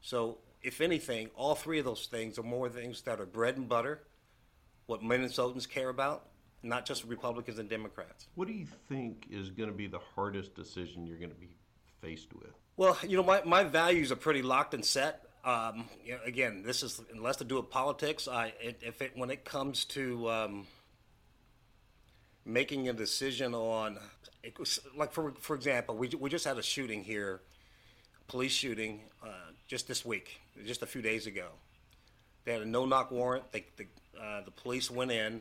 So, 0.00 0.38
if 0.62 0.80
anything, 0.80 1.30
all 1.36 1.54
three 1.54 1.78
of 1.78 1.84
those 1.84 2.06
things 2.06 2.38
are 2.38 2.42
more 2.42 2.68
things 2.68 3.02
that 3.02 3.20
are 3.20 3.26
bread 3.26 3.56
and 3.56 3.68
butter, 3.68 4.02
what 4.86 5.02
Minnesotans 5.02 5.68
care 5.68 5.88
about, 5.88 6.26
not 6.62 6.84
just 6.84 7.04
Republicans 7.04 7.58
and 7.58 7.68
Democrats. 7.68 8.26
What 8.34 8.48
do 8.48 8.54
you 8.54 8.66
think 8.88 9.26
is 9.30 9.50
going 9.50 9.70
to 9.70 9.74
be 9.74 9.86
the 9.86 10.00
hardest 10.14 10.54
decision 10.54 11.06
you're 11.06 11.18
going 11.18 11.30
to 11.30 11.36
be 11.36 11.56
faced 12.00 12.34
with? 12.34 12.50
Well, 12.76 12.98
you 13.06 13.16
know, 13.16 13.22
my, 13.22 13.42
my 13.44 13.64
values 13.64 14.12
are 14.12 14.16
pretty 14.16 14.42
locked 14.42 14.74
and 14.74 14.84
set. 14.84 15.22
Um, 15.44 15.88
you 16.04 16.12
know, 16.12 16.20
again, 16.24 16.62
this 16.64 16.82
is 16.82 17.00
less 17.18 17.36
to 17.36 17.44
do 17.44 17.56
with 17.56 17.70
politics. 17.70 18.28
I, 18.28 18.52
it, 18.60 18.82
if 18.82 19.00
it 19.00 19.12
when 19.14 19.30
it 19.30 19.44
comes 19.44 19.86
to 19.86 20.30
um, 20.30 20.66
making 22.44 22.88
a 22.88 22.92
decision 22.92 23.54
on, 23.54 23.98
it 24.42 24.58
was, 24.58 24.80
like 24.96 25.12
for 25.12 25.32
for 25.40 25.56
example, 25.56 25.96
we 25.96 26.08
we 26.08 26.28
just 26.28 26.44
had 26.44 26.58
a 26.58 26.62
shooting 26.62 27.04
here, 27.04 27.40
police 28.30 28.52
shooting, 28.52 29.00
uh, 29.24 29.28
just 29.66 29.88
this 29.88 30.04
week, 30.04 30.40
just 30.64 30.82
a 30.82 30.86
few 30.86 31.02
days 31.02 31.26
ago. 31.26 31.48
They 32.44 32.52
had 32.52 32.62
a 32.62 32.66
no 32.66 32.86
knock 32.86 33.10
warrant. 33.10 33.50
They, 33.50 33.66
the 33.76 33.86
uh, 34.20 34.42
the 34.42 34.52
police 34.52 34.88
went 34.90 35.10
in, 35.10 35.40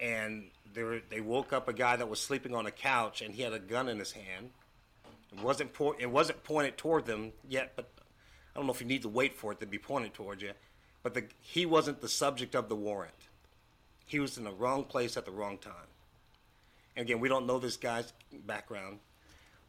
and 0.00 0.44
they 0.72 0.82
were, 0.82 1.00
they 1.10 1.20
woke 1.20 1.52
up 1.52 1.68
a 1.68 1.74
guy 1.74 1.96
that 1.96 2.08
was 2.08 2.20
sleeping 2.20 2.54
on 2.54 2.64
a 2.64 2.70
couch, 2.70 3.20
and 3.20 3.34
he 3.34 3.42
had 3.42 3.52
a 3.52 3.58
gun 3.58 3.88
in 3.88 3.98
his 3.98 4.12
hand. 4.12 4.50
It 5.30 5.42
wasn't 5.42 5.74
po- 5.74 5.96
it 5.98 6.10
wasn't 6.10 6.42
pointed 6.42 6.78
toward 6.78 7.04
them 7.04 7.32
yet, 7.46 7.72
but 7.76 7.90
I 8.54 8.58
don't 8.58 8.66
know 8.66 8.72
if 8.72 8.80
you 8.80 8.86
need 8.86 9.02
to 9.02 9.10
wait 9.10 9.36
for 9.36 9.52
it 9.52 9.60
to 9.60 9.66
be 9.66 9.78
pointed 9.78 10.14
toward 10.14 10.40
you, 10.40 10.52
but 11.02 11.12
the, 11.12 11.24
he 11.42 11.66
wasn't 11.66 12.00
the 12.00 12.08
subject 12.08 12.54
of 12.54 12.70
the 12.70 12.76
warrant. 12.76 13.12
He 14.06 14.20
was 14.20 14.38
in 14.38 14.44
the 14.44 14.52
wrong 14.52 14.84
place 14.84 15.18
at 15.18 15.26
the 15.26 15.32
wrong 15.32 15.58
time. 15.58 15.90
And 16.96 17.04
again, 17.04 17.20
we 17.20 17.28
don't 17.28 17.46
know 17.46 17.58
this 17.58 17.76
guy's 17.76 18.12
background. 18.46 19.00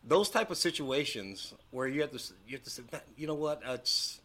Those 0.08 0.30
type 0.30 0.52
of 0.52 0.58
situations 0.58 1.54
where 1.72 1.88
you 1.88 2.02
have 2.02 2.12
to, 2.12 2.34
you 2.48 2.56
have 2.56 2.64
to 2.64 2.70
say, 2.70 2.84
you 3.18 3.28
know 3.28 3.36
what, 3.36 3.62
it's 3.66 4.22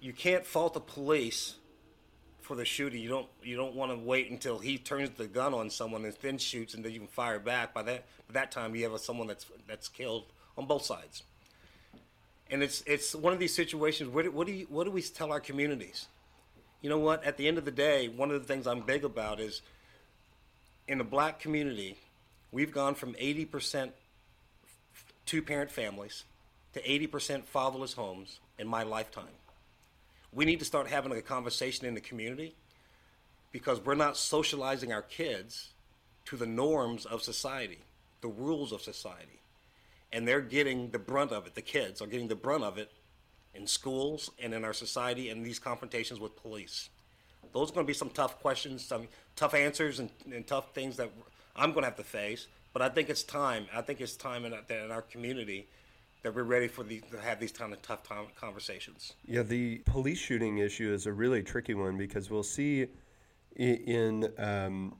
you 0.00 0.12
can't 0.12 0.46
fault 0.46 0.74
the 0.74 0.80
police 0.80 1.56
for 2.40 2.54
the 2.54 2.64
shooting. 2.64 3.02
You 3.02 3.08
don't 3.08 3.26
you 3.42 3.56
don't 3.56 3.74
want 3.74 3.90
to 3.90 3.98
wait 3.98 4.30
until 4.30 4.58
he 4.58 4.78
turns 4.78 5.10
the 5.10 5.26
gun 5.26 5.52
on 5.52 5.70
someone 5.70 6.04
and 6.04 6.14
then 6.22 6.38
shoots 6.38 6.74
and 6.74 6.84
then 6.84 6.92
you 6.92 7.00
can 7.00 7.08
fire 7.08 7.40
back. 7.40 7.74
By 7.74 7.82
that 7.82 8.04
by 8.28 8.34
that 8.34 8.52
time, 8.52 8.74
you 8.76 8.88
have 8.88 9.00
someone 9.00 9.26
that's 9.26 9.46
that's 9.66 9.88
killed 9.88 10.26
on 10.56 10.66
both 10.66 10.84
sides 10.84 11.22
and 12.50 12.62
it's 12.62 12.82
it's 12.86 13.14
one 13.14 13.32
of 13.32 13.38
these 13.38 13.54
situations. 13.54 14.10
What, 14.10 14.32
what 14.32 14.46
do 14.46 14.52
you, 14.52 14.66
what 14.68 14.84
do 14.84 14.90
we 14.90 15.02
tell 15.02 15.32
our 15.32 15.40
communities? 15.40 16.06
You 16.80 16.90
know 16.90 16.98
what? 16.98 17.24
At 17.24 17.36
the 17.36 17.48
end 17.48 17.58
of 17.58 17.64
the 17.64 17.70
day, 17.70 18.08
one 18.08 18.30
of 18.30 18.40
the 18.40 18.46
things 18.46 18.66
I'm 18.66 18.80
big 18.80 19.04
about 19.04 19.40
is 19.40 19.62
in 20.86 20.98
the 20.98 21.04
black 21.04 21.40
community, 21.40 21.96
we've 22.52 22.72
gone 22.72 22.94
from 22.94 23.14
80% 23.14 23.90
two 25.26 25.42
parent 25.42 25.70
families 25.70 26.24
to 26.72 26.80
80% 26.82 27.44
fatherless 27.44 27.92
homes 27.92 28.40
in 28.58 28.66
my 28.66 28.82
lifetime. 28.82 29.24
We 30.32 30.44
need 30.44 30.58
to 30.58 30.64
start 30.64 30.88
having 30.88 31.12
a 31.12 31.22
conversation 31.22 31.86
in 31.86 31.94
the 31.94 32.00
community 32.00 32.54
because 33.52 33.84
we're 33.84 33.94
not 33.94 34.16
socializing 34.16 34.92
our 34.92 35.02
kids 35.02 35.70
to 36.26 36.36
the 36.36 36.46
norms 36.46 37.06
of 37.06 37.22
society, 37.22 37.78
the 38.20 38.28
rules 38.28 38.72
of 38.72 38.82
society 38.82 39.40
and 40.12 40.26
they're 40.26 40.40
getting 40.40 40.90
the 40.90 40.98
brunt 40.98 41.32
of 41.32 41.46
it. 41.46 41.54
The 41.54 41.62
kids 41.62 42.00
are 42.00 42.06
getting 42.06 42.28
the 42.28 42.36
brunt 42.36 42.64
of 42.64 42.78
it 42.78 42.90
in 43.54 43.66
schools 43.66 44.30
and 44.38 44.54
in 44.54 44.64
our 44.64 44.72
society 44.72 45.30
and 45.30 45.44
these 45.44 45.58
confrontations 45.58 46.20
with 46.20 46.36
police. 46.40 46.88
Those 47.52 47.70
are 47.70 47.74
going 47.74 47.86
to 47.86 47.90
be 47.90 47.94
some 47.94 48.10
tough 48.10 48.40
questions, 48.40 48.84
some 48.84 49.08
tough 49.34 49.54
answers, 49.54 49.98
and, 49.98 50.10
and 50.32 50.46
tough 50.46 50.74
things 50.74 50.96
that 50.96 51.10
I'm 51.54 51.72
going 51.72 51.82
to 51.82 51.88
have 51.88 51.96
to 51.96 52.04
face. 52.04 52.46
But 52.76 52.82
I 52.82 52.90
think 52.90 53.08
it's 53.08 53.22
time. 53.22 53.68
I 53.74 53.80
think 53.80 54.02
it's 54.02 54.16
time 54.16 54.44
in, 54.44 54.52
in 54.52 54.90
our 54.90 55.00
community 55.00 55.66
that 56.22 56.34
we're 56.34 56.42
ready 56.42 56.68
for 56.68 56.84
to 56.84 57.00
have 57.22 57.40
these 57.40 57.50
kind 57.50 57.72
of 57.72 57.80
tough 57.80 58.02
time 58.02 58.26
conversations. 58.38 59.14
Yeah, 59.24 59.44
the 59.44 59.78
police 59.86 60.18
shooting 60.18 60.58
issue 60.58 60.92
is 60.92 61.06
a 61.06 61.12
really 61.14 61.42
tricky 61.42 61.72
one 61.72 61.96
because 61.96 62.28
we'll 62.28 62.42
see 62.42 62.88
in 63.56 64.30
um, 64.36 64.94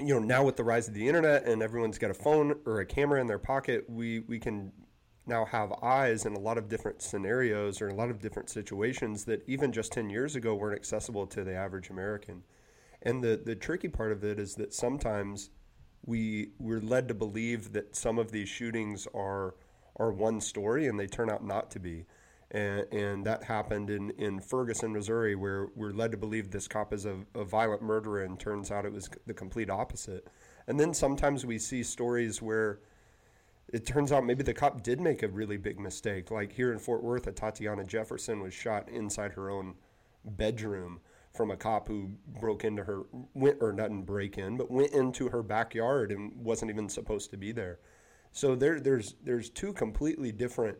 you 0.00 0.08
know 0.08 0.18
now 0.18 0.42
with 0.42 0.56
the 0.56 0.64
rise 0.64 0.88
of 0.88 0.94
the 0.94 1.06
internet 1.06 1.46
and 1.46 1.62
everyone's 1.62 1.96
got 1.96 2.10
a 2.10 2.14
phone 2.14 2.58
or 2.66 2.80
a 2.80 2.86
camera 2.86 3.20
in 3.20 3.28
their 3.28 3.38
pocket 3.38 3.88
we 3.88 4.18
we 4.26 4.40
can 4.40 4.72
now 5.24 5.44
have 5.44 5.72
eyes 5.80 6.26
in 6.26 6.32
a 6.32 6.40
lot 6.40 6.58
of 6.58 6.68
different 6.68 7.00
scenarios 7.02 7.80
or 7.80 7.86
a 7.86 7.94
lot 7.94 8.10
of 8.10 8.20
different 8.20 8.50
situations 8.50 9.24
that 9.26 9.44
even 9.46 9.70
just 9.70 9.92
10 9.92 10.10
years 10.10 10.34
ago 10.34 10.56
weren't 10.56 10.74
accessible 10.74 11.28
to 11.28 11.44
the 11.44 11.54
average 11.54 11.88
american 11.88 12.42
and 13.02 13.22
the 13.22 13.40
the 13.44 13.54
tricky 13.54 13.86
part 13.86 14.10
of 14.10 14.24
it 14.24 14.40
is 14.40 14.56
that 14.56 14.74
sometimes 14.74 15.50
we 16.04 16.50
we're 16.58 16.80
led 16.80 17.08
to 17.08 17.14
believe 17.14 17.72
that 17.72 17.94
some 17.94 18.18
of 18.18 18.32
these 18.32 18.48
shootings 18.48 19.06
are 19.14 19.54
are 19.96 20.12
one 20.12 20.40
story 20.40 20.86
and 20.86 20.98
they 20.98 21.06
turn 21.06 21.30
out 21.30 21.44
not 21.44 21.70
to 21.70 21.78
be 21.78 22.06
and, 22.52 22.86
and 22.92 23.26
that 23.26 23.42
happened 23.44 23.88
in, 23.88 24.10
in 24.10 24.38
Ferguson, 24.38 24.92
Missouri, 24.92 25.34
where 25.34 25.68
we're 25.74 25.90
led 25.90 26.12
to 26.12 26.18
believe 26.18 26.50
this 26.50 26.68
cop 26.68 26.92
is 26.92 27.06
a, 27.06 27.16
a 27.34 27.44
violent 27.44 27.82
murderer, 27.82 28.22
and 28.22 28.38
turns 28.38 28.70
out 28.70 28.84
it 28.84 28.92
was 28.92 29.08
the 29.26 29.34
complete 29.34 29.70
opposite. 29.70 30.28
And 30.66 30.78
then 30.78 30.92
sometimes 30.92 31.46
we 31.46 31.58
see 31.58 31.82
stories 31.82 32.42
where 32.42 32.80
it 33.72 33.86
turns 33.86 34.12
out 34.12 34.26
maybe 34.26 34.42
the 34.42 34.52
cop 34.52 34.82
did 34.82 35.00
make 35.00 35.22
a 35.22 35.28
really 35.28 35.56
big 35.56 35.80
mistake. 35.80 36.30
Like 36.30 36.52
here 36.52 36.72
in 36.72 36.78
Fort 36.78 37.02
Worth, 37.02 37.24
Atatiana 37.24 37.86
Jefferson 37.86 38.40
was 38.40 38.52
shot 38.52 38.86
inside 38.90 39.32
her 39.32 39.48
own 39.48 39.74
bedroom 40.22 41.00
from 41.32 41.50
a 41.50 41.56
cop 41.56 41.88
who 41.88 42.10
broke 42.40 42.64
into 42.64 42.84
her 42.84 43.02
went 43.34 43.58
or 43.60 43.72
didn't 43.72 44.02
break 44.02 44.38
in, 44.38 44.56
but 44.56 44.70
went 44.70 44.92
into 44.92 45.28
her 45.28 45.42
backyard 45.42 46.12
and 46.12 46.32
wasn't 46.36 46.70
even 46.70 46.88
supposed 46.88 47.30
to 47.30 47.36
be 47.36 47.52
there. 47.52 47.78
So 48.32 48.54
there 48.54 48.80
there's 48.80 49.14
there's 49.22 49.50
two 49.50 49.72
completely 49.72 50.32
different 50.32 50.78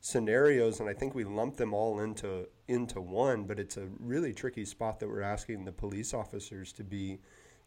scenarios, 0.00 0.80
and 0.80 0.88
I 0.88 0.94
think 0.94 1.14
we 1.14 1.24
lump 1.24 1.56
them 1.56 1.72
all 1.74 2.00
into 2.00 2.48
into 2.68 3.00
one. 3.00 3.44
But 3.44 3.58
it's 3.58 3.76
a 3.76 3.88
really 3.98 4.32
tricky 4.32 4.64
spot 4.64 5.00
that 5.00 5.08
we're 5.08 5.22
asking 5.22 5.64
the 5.64 5.72
police 5.72 6.12
officers 6.14 6.72
to 6.74 6.84
be 6.84 7.20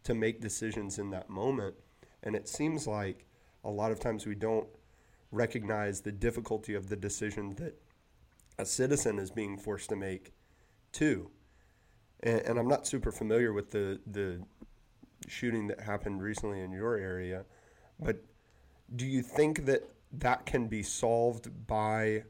to 0.04 0.14
make 0.14 0.40
decisions 0.40 0.98
in 0.98 1.10
that 1.10 1.28
moment. 1.28 1.74
And 2.22 2.36
it 2.36 2.48
seems 2.48 2.86
like 2.86 3.26
a 3.64 3.70
lot 3.70 3.92
of 3.92 4.00
times 4.00 4.26
we 4.26 4.34
don't 4.34 4.68
recognize 5.32 6.00
the 6.00 6.12
difficulty 6.12 6.74
of 6.74 6.88
the 6.88 6.96
decision 6.96 7.54
that 7.56 7.80
a 8.58 8.66
citizen 8.66 9.18
is 9.18 9.30
being 9.30 9.56
forced 9.56 9.88
to 9.90 9.96
make 9.96 10.32
too. 10.92 11.30
And, 12.22 12.40
and 12.40 12.58
I'm 12.58 12.68
not 12.68 12.86
super 12.86 13.12
familiar 13.12 13.52
with 13.52 13.70
the 13.70 14.00
the 14.06 14.40
shooting 15.28 15.68
that 15.68 15.80
happened 15.80 16.22
recently 16.22 16.60
in 16.60 16.72
your 16.72 16.96
area, 16.96 17.44
but 17.98 18.24
do 18.96 19.06
you 19.06 19.22
think 19.22 19.66
that 19.66 19.82
that 20.12 20.46
can 20.46 20.66
be 20.66 20.82
solved 20.82 21.66
by 21.66 22.24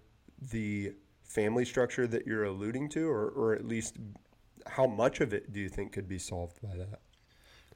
the 0.51 0.93
family 1.23 1.65
structure 1.65 2.07
that 2.07 2.27
you're 2.27 2.45
alluding 2.45 2.89
to, 2.91 3.09
or, 3.09 3.29
or 3.29 3.55
at 3.55 3.67
least 3.67 3.97
how 4.67 4.87
much 4.87 5.21
of 5.21 5.33
it 5.33 5.53
do 5.53 5.61
you 5.61 5.69
think 5.69 5.93
could 5.93 6.09
be 6.09 6.19
solved 6.19 6.61
by 6.61 6.77
that? 6.77 7.01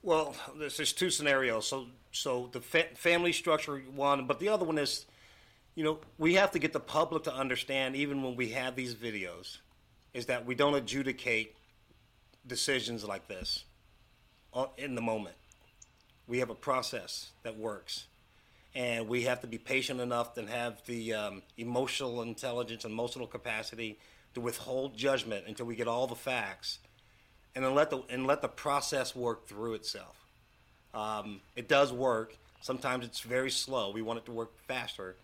Well, 0.03 0.35
there's, 0.59 0.92
two 0.92 1.09
scenarios. 1.09 1.66
So, 1.66 1.87
so 2.12 2.50
the 2.53 2.61
fa- 2.61 2.94
family 2.94 3.33
structure 3.33 3.79
one, 3.94 4.27
but 4.27 4.38
the 4.38 4.50
other 4.50 4.64
one 4.64 4.77
is, 4.77 5.07
you 5.74 5.85
know, 5.85 6.00
we 6.18 6.35
have 6.35 6.50
to 6.50 6.59
get 6.59 6.72
the 6.72 6.81
public 6.81 7.24
to 7.24 7.35
understand, 7.35 7.96
even 7.96 8.22
when 8.22 8.37
we 8.37 8.50
have 8.50 8.77
these 8.77 8.94
videos, 8.94 9.59
is 10.12 10.27
that 10.27 10.44
we 10.44 10.55
don't 10.55 10.74
adjudicate 10.74 11.57
decisions 12.47 13.05
like 13.05 13.29
this 13.29 13.65
in 14.77 14.95
the 14.95 15.01
moment. 15.01 15.37
we 16.27 16.39
have 16.39 16.51
a 16.51 16.55
process 16.55 17.31
that 17.43 17.59
works. 17.59 18.07
And 18.75 19.09
we 19.09 19.23
have 19.23 19.41
to 19.43 19.47
be 19.47 19.59
patient 19.59 20.01
enough 20.01 20.37
and 20.37 20.49
have 20.49 20.83
the 20.87 21.15
um, 21.15 21.43
emotional 21.57 22.23
intelligence 22.23 22.85
and 22.85 22.93
emotional 22.93 23.27
capacity 23.27 23.99
to 24.35 24.41
withhold 24.41 24.97
judgment 24.97 25.45
until 25.47 25.67
we 25.67 25.77
get 25.77 25.87
all 25.87 26.09
the 26.09 26.17
facts, 26.17 26.79
and 27.55 27.65
then 27.65 27.73
let 27.77 27.91
the 27.91 28.03
and 28.11 28.27
let 28.27 28.43
the 28.43 28.49
process 28.49 29.15
work 29.15 29.47
through 29.47 29.75
itself. 29.75 30.17
Um, 30.93 31.41
it 31.55 31.69
does 31.69 31.93
work. 31.93 32.37
Sometimes 32.63 33.05
it's 33.05 33.21
very 33.21 33.51
slow. 33.51 33.93
We 33.93 34.03
want 34.03 34.19
it 34.19 34.25
to 34.25 34.33
work 34.33 34.51
faster, 34.67 35.15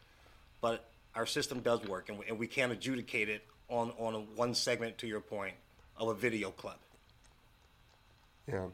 but 0.61 0.85
our 1.17 1.27
system 1.27 1.59
does 1.59 1.85
work, 1.85 2.09
and 2.09 2.21
we, 2.21 2.27
and 2.27 2.39
we 2.39 2.47
can't 2.47 2.71
adjudicate 2.71 3.29
it 3.29 3.43
on 3.69 3.91
on 3.99 4.15
a, 4.15 4.21
one 4.21 4.55
segment. 4.55 4.99
To 4.99 5.09
your 5.09 5.21
point, 5.21 5.55
of 5.97 6.07
a 6.07 6.15
video 6.15 6.51
clip. 6.53 6.79
Yeah, 8.51 8.67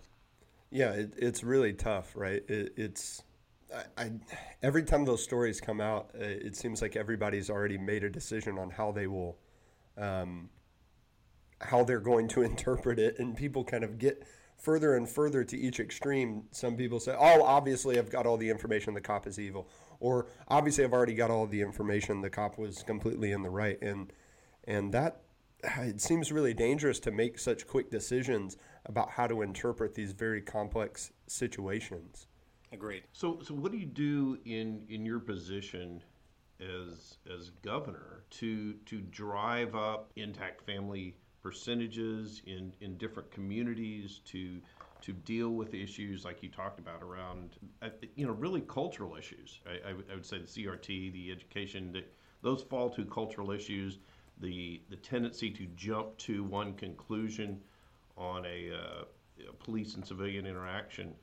yeah, 0.70 0.92
it, 0.92 1.12
it's 1.16 1.44
really 1.44 1.72
tough, 1.72 2.12
right? 2.14 2.42
It, 2.48 2.72
it's 2.76 3.22
I, 3.74 4.02
I, 4.02 4.12
every 4.62 4.82
time 4.82 5.04
those 5.04 5.22
stories 5.22 5.60
come 5.60 5.80
out, 5.80 6.10
uh, 6.14 6.24
it 6.24 6.56
seems 6.56 6.82
like 6.82 6.96
everybody's 6.96 7.50
already 7.50 7.78
made 7.78 8.04
a 8.04 8.10
decision 8.10 8.58
on 8.58 8.70
how 8.70 8.92
they 8.92 9.06
will, 9.06 9.38
um, 9.96 10.50
how 11.60 11.84
they're 11.84 12.00
going 12.00 12.28
to 12.28 12.42
interpret 12.50 12.98
it, 12.98 13.18
and 13.18 13.36
people 13.36 13.64
kind 13.64 13.84
of 13.84 13.98
get 13.98 14.26
further 14.56 14.96
and 14.96 15.08
further 15.08 15.44
to 15.44 15.56
each 15.56 15.80
extreme. 15.80 16.44
Some 16.50 16.76
people 16.76 17.00
say, 17.00 17.14
"Oh, 17.18 17.42
obviously, 17.42 17.98
I've 17.98 18.10
got 18.10 18.26
all 18.26 18.36
the 18.36 18.50
information. 18.50 18.94
The 18.94 19.00
cop 19.00 19.26
is 19.26 19.38
evil," 19.38 19.68
or 20.00 20.26
"Obviously, 20.48 20.84
I've 20.84 20.92
already 20.92 21.14
got 21.14 21.30
all 21.30 21.46
the 21.46 21.60
information. 21.60 22.20
The 22.20 22.30
cop 22.30 22.58
was 22.58 22.82
completely 22.82 23.32
in 23.32 23.42
the 23.42 23.50
right," 23.50 23.80
and 23.82 24.12
and 24.64 24.92
that 24.92 25.22
it 25.78 26.00
seems 26.00 26.30
really 26.30 26.54
dangerous 26.54 27.00
to 27.00 27.10
make 27.10 27.38
such 27.38 27.66
quick 27.66 27.90
decisions 27.90 28.56
about 28.86 29.10
how 29.10 29.26
to 29.26 29.42
interpret 29.42 29.94
these 29.94 30.12
very 30.12 30.40
complex 30.40 31.12
situations. 31.26 32.26
Agreed. 32.72 33.04
So, 33.12 33.40
so 33.42 33.54
what 33.54 33.72
do 33.72 33.78
you 33.78 33.86
do 33.86 34.38
in 34.44 34.84
in 34.88 35.04
your 35.04 35.20
position 35.20 36.02
as 36.60 37.18
as 37.32 37.50
governor 37.62 38.24
to 38.30 38.74
to 38.86 39.00
drive 39.02 39.74
up 39.74 40.10
intact 40.16 40.62
family 40.62 41.16
percentages 41.42 42.42
in 42.46 42.72
in 42.80 42.96
different 42.96 43.30
communities 43.30 44.20
to 44.24 44.60
to 45.02 45.12
deal 45.12 45.50
with 45.50 45.74
issues 45.74 46.24
like 46.24 46.42
you 46.42 46.48
talked 46.48 46.80
about 46.80 47.02
around 47.02 47.56
uh, 47.82 47.88
you 48.16 48.26
know 48.26 48.32
really 48.32 48.62
cultural 48.62 49.16
issues. 49.16 49.60
I, 49.66 49.90
I, 49.90 49.92
I 50.10 50.14
would 50.14 50.26
say 50.26 50.38
the 50.38 50.46
CRT, 50.46 51.12
the 51.12 51.30
education, 51.30 51.92
that 51.92 52.12
those 52.42 52.62
fall 52.62 52.90
to 52.90 53.04
cultural 53.04 53.50
issues. 53.52 53.98
The 54.38 54.82
the 54.90 54.96
tendency 54.96 55.50
to 55.50 55.66
jump 55.76 56.16
to 56.18 56.44
one 56.44 56.74
conclusion 56.74 57.60
on 58.16 58.44
a, 58.46 58.70
uh, 58.72 59.04
police 59.58 59.94
and 59.94 60.06
civilian 60.06 60.46
interaction 60.46 61.14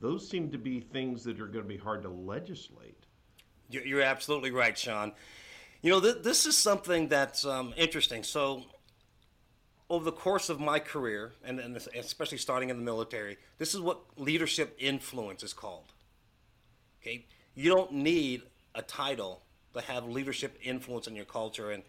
those 0.00 0.28
seem 0.28 0.50
to 0.50 0.58
be 0.58 0.80
things 0.80 1.24
that 1.24 1.40
are 1.40 1.46
going 1.46 1.64
to 1.64 1.68
be 1.68 1.76
hard 1.76 2.02
to 2.02 2.08
legislate. 2.08 3.04
You're 3.70 4.02
absolutely 4.02 4.50
right, 4.50 4.76
Sean. 4.76 5.12
You 5.82 5.90
know, 5.90 6.00
th- 6.00 6.22
this 6.22 6.46
is 6.46 6.56
something 6.56 7.08
that's 7.08 7.44
um, 7.44 7.74
interesting. 7.76 8.22
So, 8.22 8.64
over 9.90 10.04
the 10.04 10.12
course 10.12 10.48
of 10.48 10.60
my 10.60 10.78
career, 10.78 11.32
and, 11.44 11.58
and, 11.60 11.76
especially 11.76 12.38
starting 12.38 12.70
in 12.70 12.76
the 12.76 12.82
military, 12.82 13.38
this 13.58 13.74
is 13.74 13.80
what 13.80 14.00
leadership 14.16 14.76
influence 14.78 15.42
is 15.42 15.52
called. 15.52 15.92
Okay, 17.00 17.26
you 17.54 17.70
don't 17.70 17.92
need 17.92 18.42
a 18.74 18.82
title 18.82 19.42
to 19.74 19.80
have 19.80 20.04
leadership 20.06 20.58
influence 20.62 21.06
in 21.06 21.14
your 21.14 21.24
culture, 21.24 21.70
and 21.70 21.82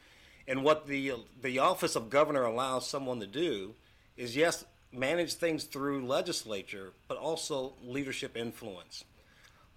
and 0.48 0.64
what 0.64 0.88
the 0.88 1.14
the 1.42 1.60
office 1.60 1.96
of 1.96 2.10
governor 2.10 2.44
allows 2.44 2.88
someone 2.88 3.20
to 3.22 3.28
do 3.28 3.74
is 4.20 4.36
yes, 4.36 4.66
manage 4.92 5.34
things 5.34 5.64
through 5.64 6.06
legislature, 6.06 6.92
but 7.08 7.18
also 7.18 7.74
leadership 7.82 8.36
influence. 8.36 9.06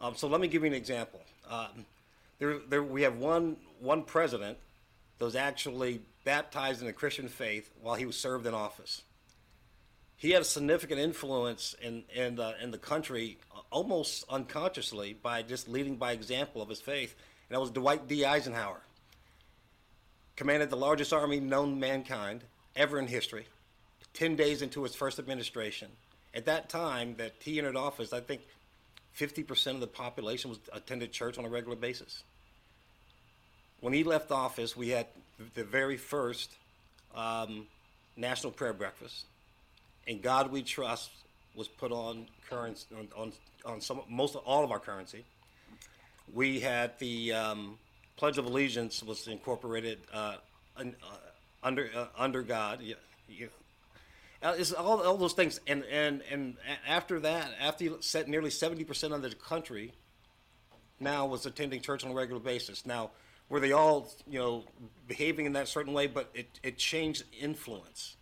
Um, 0.00 0.16
so 0.16 0.26
let 0.26 0.40
me 0.40 0.48
give 0.48 0.62
you 0.62 0.66
an 0.66 0.74
example. 0.74 1.20
Um, 1.48 1.86
there, 2.40 2.58
there, 2.68 2.82
we 2.82 3.02
have 3.02 3.16
one 3.16 3.56
one 3.80 4.02
president 4.02 4.58
that 5.18 5.24
was 5.24 5.36
actually 5.36 6.00
baptized 6.24 6.80
in 6.80 6.86
the 6.86 6.92
Christian 6.92 7.28
faith 7.28 7.70
while 7.80 7.94
he 7.94 8.04
was 8.04 8.16
served 8.16 8.46
in 8.46 8.52
office. 8.52 9.02
He 10.16 10.30
had 10.30 10.42
a 10.42 10.44
significant 10.44 11.00
influence 11.00 11.76
in 11.80 12.02
in 12.12 12.34
the, 12.34 12.56
in 12.60 12.72
the 12.72 12.78
country 12.78 13.38
almost 13.70 14.24
unconsciously 14.28 15.12
by 15.12 15.42
just 15.42 15.68
leading 15.68 15.96
by 15.96 16.12
example 16.12 16.60
of 16.60 16.68
his 16.68 16.80
faith, 16.80 17.14
and 17.48 17.54
that 17.54 17.60
was 17.60 17.70
Dwight 17.70 18.08
D. 18.08 18.24
Eisenhower. 18.24 18.80
Commanded 20.34 20.70
the 20.70 20.76
largest 20.76 21.12
army 21.12 21.38
known 21.38 21.78
mankind 21.78 22.42
ever 22.74 22.98
in 22.98 23.06
history 23.06 23.46
10 24.14 24.36
days 24.36 24.62
into 24.62 24.82
his 24.82 24.94
first 24.94 25.18
administration. 25.18 25.88
At 26.34 26.46
that 26.46 26.68
time 26.68 27.16
that 27.16 27.32
he 27.40 27.58
entered 27.58 27.76
office, 27.76 28.12
I 28.12 28.20
think 28.20 28.42
50% 29.16 29.74
of 29.74 29.80
the 29.80 29.86
population 29.86 30.50
was 30.50 30.58
attended 30.72 31.12
church 31.12 31.38
on 31.38 31.44
a 31.44 31.48
regular 31.48 31.76
basis. 31.76 32.22
When 33.80 33.92
he 33.92 34.04
left 34.04 34.30
office, 34.30 34.76
we 34.76 34.90
had 34.90 35.06
the 35.54 35.64
very 35.64 35.96
first 35.96 36.50
um, 37.14 37.66
national 38.16 38.52
prayer 38.52 38.72
breakfast, 38.72 39.26
and 40.06 40.22
God 40.22 40.52
We 40.52 40.62
Trust 40.62 41.10
was 41.54 41.68
put 41.68 41.92
on 41.92 42.26
currency 42.48 42.86
on, 42.96 43.08
on, 43.16 43.32
on 43.64 43.80
some 43.80 44.00
most 44.08 44.34
of 44.36 44.42
all 44.44 44.64
of 44.64 44.70
our 44.70 44.78
currency. 44.78 45.24
We 46.32 46.60
had 46.60 46.98
the 46.98 47.32
um, 47.32 47.78
Pledge 48.16 48.38
of 48.38 48.46
Allegiance 48.46 49.02
was 49.02 49.26
incorporated 49.26 49.98
uh, 50.12 50.36
uh, 50.76 50.84
under 51.62 51.90
uh, 51.94 52.06
under 52.16 52.42
God. 52.42 52.80
Yeah, 52.82 52.94
yeah, 53.28 53.48
Uh, 54.42 54.54
it's 54.58 54.72
all, 54.72 55.00
all 55.00 55.16
those 55.16 55.34
things, 55.34 55.60
and, 55.68 55.84
and 55.84 56.20
and 56.30 56.56
after 56.88 57.20
that, 57.20 57.52
after 57.60 57.84
you 57.84 57.96
set 58.00 58.26
nearly 58.26 58.50
seventy 58.50 58.82
percent 58.82 59.12
of 59.12 59.22
the 59.22 59.30
country 59.34 59.92
now 60.98 61.26
was 61.26 61.46
attending 61.46 61.80
church 61.80 62.04
on 62.04 62.10
a 62.10 62.14
regular 62.14 62.40
basis. 62.40 62.84
Now, 62.84 63.10
were 63.48 63.60
they 63.60 63.72
all 63.72 64.08
you 64.26 64.40
know 64.40 64.64
behaving 65.06 65.46
in 65.46 65.52
that 65.52 65.68
certain 65.68 65.92
way? 65.92 66.08
But 66.08 66.28
it, 66.34 66.48
it 66.62 66.76
changed 66.76 67.22
influence, 67.40 68.16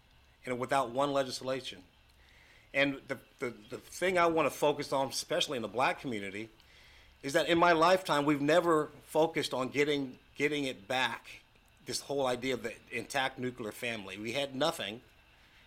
and 0.45 0.59
without 0.59 0.91
one 0.91 1.13
legislation. 1.13 1.79
And 2.75 2.99
the, 3.09 3.17
the 3.39 3.55
the 3.71 3.79
thing 3.79 4.19
I 4.19 4.27
want 4.27 4.47
to 4.47 4.55
focus 4.55 4.93
on, 4.93 5.09
especially 5.09 5.57
in 5.57 5.63
the 5.63 5.69
black 5.69 6.01
community, 6.01 6.51
is 7.23 7.33
that 7.33 7.49
in 7.49 7.59
my 7.59 7.73
lifetime 7.73 8.27
we've 8.27 8.43
never 8.43 8.91
focused 9.07 9.55
on 9.55 9.69
getting 9.69 10.19
getting 10.37 10.65
it 10.65 10.87
back. 10.87 11.27
This 11.87 12.01
whole 12.01 12.27
idea 12.27 12.55
of 12.55 12.63
the 12.63 12.73
intact 12.93 13.39
nuclear 13.39 13.73
family. 13.73 14.19
We 14.19 14.33
had 14.33 14.55
nothing 14.55 15.01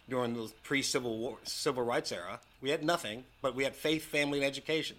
during 0.10 0.34
the 0.34 0.52
pre-civil 0.64 1.18
war, 1.18 1.38
civil 1.44 1.84
rights 1.84 2.12
era. 2.12 2.40
We 2.62 2.70
had 2.70 2.84
nothing, 2.84 3.24
but 3.42 3.56
we 3.56 3.64
had 3.64 3.76
faith, 3.76 4.06
family, 4.06 4.40
and 4.40 4.46
education, 4.46 4.98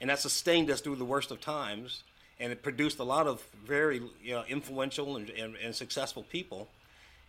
and 0.00 0.10
that 0.10 0.18
sustained 0.18 0.70
us 0.70 0.80
through 0.80 0.96
the 0.96 1.04
worst 1.04 1.30
of 1.30 1.40
times. 1.40 2.02
And 2.38 2.50
it 2.52 2.62
produced 2.62 2.98
a 3.00 3.04
lot 3.04 3.26
of 3.26 3.42
very 3.66 4.00
you 4.22 4.32
know, 4.32 4.44
influential 4.48 5.16
and, 5.16 5.28
and, 5.28 5.56
and 5.62 5.74
successful 5.74 6.22
people. 6.22 6.68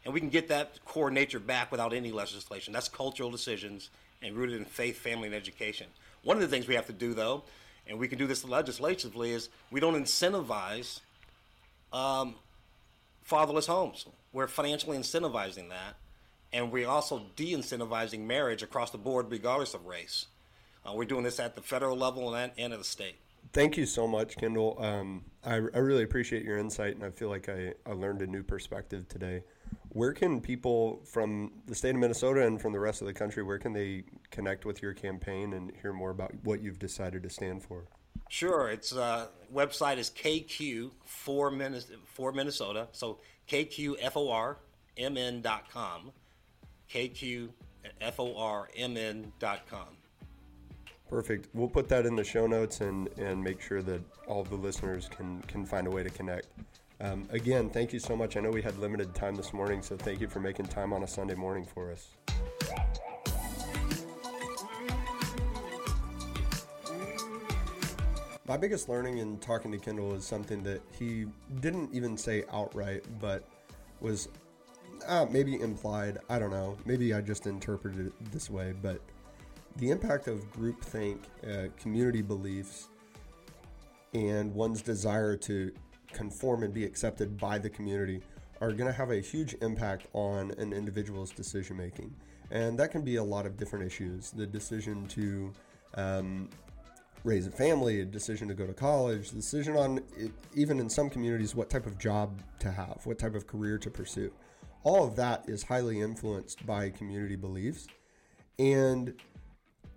And 0.06 0.14
we 0.14 0.22
can 0.22 0.30
get 0.30 0.48
that 0.48 0.84
core 0.86 1.12
nature 1.12 1.40
back 1.40 1.70
without 1.70 1.92
any 1.92 2.14
legislation. 2.14 2.72
That's 2.72 2.88
cultural 2.88 3.30
decisions 3.30 3.90
and 4.22 4.36
rooted 4.38 4.56
in 4.56 4.64
faith, 4.64 4.98
family, 4.98 5.28
and 5.28 5.36
education. 5.36 5.88
One 6.24 6.38
of 6.38 6.42
the 6.42 6.48
things 6.48 6.66
we 6.66 6.76
have 6.76 6.88
to 6.88 6.94
do, 6.94 7.14
though, 7.14 7.44
and 7.88 8.00
we 8.00 8.08
can 8.08 8.18
do 8.18 8.26
this 8.26 8.46
legislatively, 8.46 9.32
is 9.32 9.50
we 9.70 9.82
don't 9.82 10.02
incentivize 10.02 11.02
um, 11.92 12.36
fatherless 13.22 13.68
homes. 13.68 14.06
We're 14.32 14.48
financially 14.48 14.98
incentivizing 14.98 15.68
that 15.70 15.98
and 16.54 16.72
we're 16.72 16.88
also 16.88 17.24
de-incentivizing 17.36 18.26
marriage 18.26 18.64
across 18.64 18.92
the 18.92 18.98
board, 18.98 19.32
regardless 19.32 19.74
of 19.74 19.86
race. 19.86 20.28
Uh, 20.86 20.94
we're 20.94 21.06
doing 21.06 21.24
this 21.24 21.40
at 21.40 21.56
the 21.56 21.62
federal 21.62 21.98
level 21.98 22.36
and, 22.36 22.52
and 22.58 22.74
at 22.74 22.80
the 22.80 22.86
state. 22.86 23.16
Thank 23.54 23.78
you 23.78 23.86
so 23.86 24.08
much, 24.08 24.36
Kendall. 24.38 24.78
Um, 24.80 25.26
I, 25.44 25.56
I, 25.56 25.80
really 25.80 26.04
appreciate 26.04 26.46
your 26.46 26.58
insight, 26.58 26.96
and 26.96 27.04
I 27.04 27.10
feel 27.10 27.28
like 27.30 27.50
I, 27.50 27.74
I 27.86 27.92
learned 27.92 28.22
a 28.22 28.28
new 28.28 28.44
perspective 28.44 29.10
today. 29.10 29.44
Where 29.90 30.14
can 30.14 30.40
people 30.40 31.02
from 31.06 31.52
the 31.66 31.76
state 31.76 31.90
of 31.92 31.98
Minnesota 31.98 32.46
and 32.46 32.62
from 32.62 32.72
the 32.72 32.80
rest 32.80 33.02
of 33.02 33.08
the 33.08 33.14
country, 33.14 33.44
where 33.44 33.60
can 33.60 33.74
they 33.74 34.06
connect 34.30 34.66
with 34.66 34.82
your 34.82 34.94
campaign 34.94 35.52
and 35.54 35.74
hear 35.82 35.92
more 35.92 36.12
about 36.12 36.34
what 36.44 36.62
you've 36.62 36.80
decided 36.80 37.24
to 37.24 37.30
stand 37.30 37.62
for? 37.64 37.84
Sure. 38.30 38.70
Its 38.70 38.96
uh, 38.96 39.28
website 39.54 39.98
is 39.98 40.10
KQ 40.10 40.92
for 41.06 41.52
Minnesota. 41.52 42.88
So 42.94 43.20
KQFORMN.com 43.50 46.12
kqformn.com. 46.92 49.88
Perfect. 51.10 51.50
We'll 51.54 51.68
put 51.68 51.90
that 51.90 52.06
in 52.06 52.16
the 52.16 52.24
show 52.24 52.48
notes 52.48 52.80
and, 52.80 53.10
and 53.18 53.44
make 53.44 53.62
sure 53.62 53.82
that 53.82 54.02
all 54.28 54.44
the 54.44 54.56
listeners 54.56 55.10
can, 55.10 55.42
can 55.42 55.66
find 55.66 55.88
a 55.88 55.92
way 55.92 56.04
to 56.04 56.10
connect. 56.10 56.48
Um, 57.02 57.28
again, 57.32 57.70
thank 57.70 57.92
you 57.92 58.00
so 58.00 58.16
much. 58.16 58.38
I 58.38 58.40
know 58.40 58.50
we 58.50 58.62
had 58.62 58.78
limited 58.78 59.14
time 59.14 59.36
this 59.36 59.52
morning, 59.52 59.82
so 59.82 59.98
thank 59.98 60.22
you 60.22 60.28
for 60.28 60.40
making 60.40 60.68
time 60.68 60.94
on 60.94 61.04
a 61.04 61.08
Sunday 61.08 61.36
morning 61.36 61.66
for 61.66 61.92
us. 61.92 62.12
My 68.48 68.58
biggest 68.58 68.88
learning 68.88 69.18
in 69.18 69.38
talking 69.40 69.72
to 69.72 69.78
Kendall 69.78 70.14
is 70.14 70.26
something 70.26 70.64
that 70.64 70.82
he 70.98 71.26
didn't 71.60 71.94
even 71.94 72.18
say 72.18 72.44
outright, 72.52 73.04
but 73.20 73.48
was 74.00 74.30
uh, 75.08 75.26
maybe 75.30 75.60
implied. 75.60 76.18
I 76.30 76.40
don't 76.40 76.52
know. 76.52 76.78
Maybe 76.86 77.14
I 77.14 77.22
just 77.22 77.48
interpreted 77.48 78.08
it 78.08 78.32
this 78.32 78.50
way, 78.50 78.74
but 78.82 79.02
the 79.78 79.90
impact 79.90 80.28
of 80.28 80.52
groupthink, 80.54 81.20
uh, 81.50 81.68
community 81.80 82.22
beliefs, 82.22 82.90
and 84.14 84.54
one's 84.54 84.82
desire 84.82 85.38
to 85.38 85.72
conform 86.12 86.64
and 86.64 86.74
be 86.74 86.84
accepted 86.84 87.38
by 87.38 87.58
the 87.58 87.70
community 87.70 88.22
are 88.60 88.72
going 88.72 88.88
to 88.88 88.94
have 88.94 89.12
a 89.12 89.20
huge 89.20 89.56
impact 89.62 90.08
on 90.14 90.52
an 90.58 90.74
individual's 90.74 91.32
decision 91.32 91.78
making. 91.78 92.14
And 92.52 92.78
that 92.80 92.92
can 92.92 93.02
be 93.02 93.16
a 93.16 93.24
lot 93.24 93.46
of 93.46 93.58
different 93.58 93.86
issues. 93.86 94.32
The 94.32 94.46
decision 94.46 95.08
to 95.08 95.54
um, 95.96 96.50
raise 97.24 97.48
a 97.48 97.52
family, 97.52 98.02
a 98.02 98.06
decision 98.06 98.48
to 98.50 98.54
go 98.54 98.68
to 98.68 98.74
college, 98.74 99.32
decision 99.32 99.78
on, 99.78 100.02
even 100.54 100.80
in 100.80 100.90
some 100.90 101.10
communities, 101.10 101.56
what 101.56 101.70
type 101.70 101.86
of 101.86 101.98
job 101.98 102.42
to 102.60 102.72
have, 102.72 103.00
what 103.06 103.18
type 103.18 103.36
of 103.36 103.48
career 103.48 103.78
to 103.78 103.90
pursue. 103.90 104.32
All 104.84 105.04
of 105.06 105.16
that 105.16 105.48
is 105.48 105.64
highly 105.64 106.02
influenced 106.02 106.66
by 106.66 106.90
community 106.90 107.36
beliefs. 107.36 107.88
And 108.58 109.14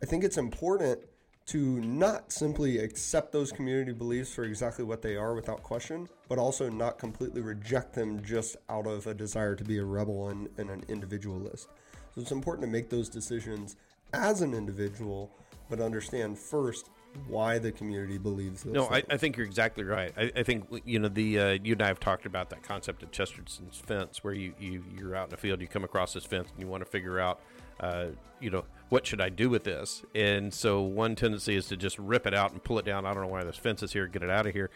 I 0.03 0.07
think 0.07 0.25
it's 0.25 0.37
important 0.37 1.01
to 1.47 1.81
not 1.81 2.33
simply 2.33 2.79
accept 2.79 3.33
those 3.33 3.53
community 3.53 3.93
beliefs 3.93 4.33
for 4.33 4.45
exactly 4.45 4.85
what 4.85 5.03
they 5.03 5.17
are 5.17 5.35
without 5.35 5.63
question, 5.63 6.09
but 6.29 6.39
also 6.39 6.71
not 6.71 6.99
completely 6.99 7.43
reject 7.43 7.95
them 7.95 8.23
just 8.23 8.57
out 8.71 8.87
of 8.87 9.07
a 9.07 9.15
desire 9.15 9.55
to 9.55 9.65
be 9.65 9.79
a 9.79 9.85
rebel 9.85 10.29
and, 10.29 10.49
and 10.57 10.71
an 10.71 10.83
individualist. 10.89 11.69
So 12.15 12.21
it's 12.21 12.33
important 12.33 12.67
to 12.67 12.73
make 12.73 12.89
those 12.89 13.09
decisions 13.09 13.77
as 14.15 14.41
an 14.41 14.55
individual, 14.55 15.31
but 15.69 15.81
understand 15.81 16.39
first 16.39 16.91
why 17.29 17.59
the 17.59 17.73
community 17.73 18.19
believes 18.19 18.63
this. 18.63 18.73
No, 18.73 18.87
I. 18.87 19.03
I 19.11 19.17
think 19.17 19.37
you're 19.37 19.47
exactly 19.47 19.85
right. 19.85 20.13
I, 20.17 20.33
I 20.37 20.43
think 20.43 20.67
you 20.85 20.99
know 20.99 21.09
the 21.09 21.39
uh, 21.39 21.59
you 21.63 21.73
and 21.73 21.83
I 21.83 21.89
have 21.89 22.01
talked 22.01 22.27
about 22.27 22.51
that 22.51 22.63
concept 22.63 23.03
of 23.03 23.11
Chesterton's 23.11 23.83
fence, 23.87 24.23
where 24.23 24.35
you, 24.35 24.55
you 24.59 24.85
you're 24.97 25.15
out 25.15 25.25
in 25.25 25.31
the 25.31 25.37
field, 25.37 25.61
you 25.61 25.69
come 25.69 25.85
across 25.85 26.15
this 26.15 26.25
fence, 26.25 26.49
and 26.51 26.61
you 26.61 26.67
want 26.67 26.85
to 26.85 26.91
figure 26.91 27.21
out, 27.21 27.41
uh, 27.81 28.07
you 28.41 28.51
know, 28.51 28.65
what 28.89 29.07
should 29.07 29.21
I 29.21 29.29
do 29.29 29.49
with 29.51 29.65
this? 29.65 30.03
And 30.15 30.53
so 30.53 30.83
one 30.83 31.15
tendency 31.15 31.57
is 31.57 31.69
to 31.69 31.77
just 31.77 31.99
rip 31.99 32.27
it 32.27 32.35
out 32.35 32.53
and 32.53 32.63
pull 32.63 32.79
it 32.79 32.85
down. 32.85 33.07
I 33.07 33.15
don't 33.15 33.23
know 33.23 33.29
why 33.29 33.45
this 33.45 33.57
fence 33.57 33.83
is 33.83 33.93
here, 33.93 34.07
get 34.07 34.23
it 34.23 34.31
out 34.31 34.47
of 34.47 34.53
here. 34.53 34.71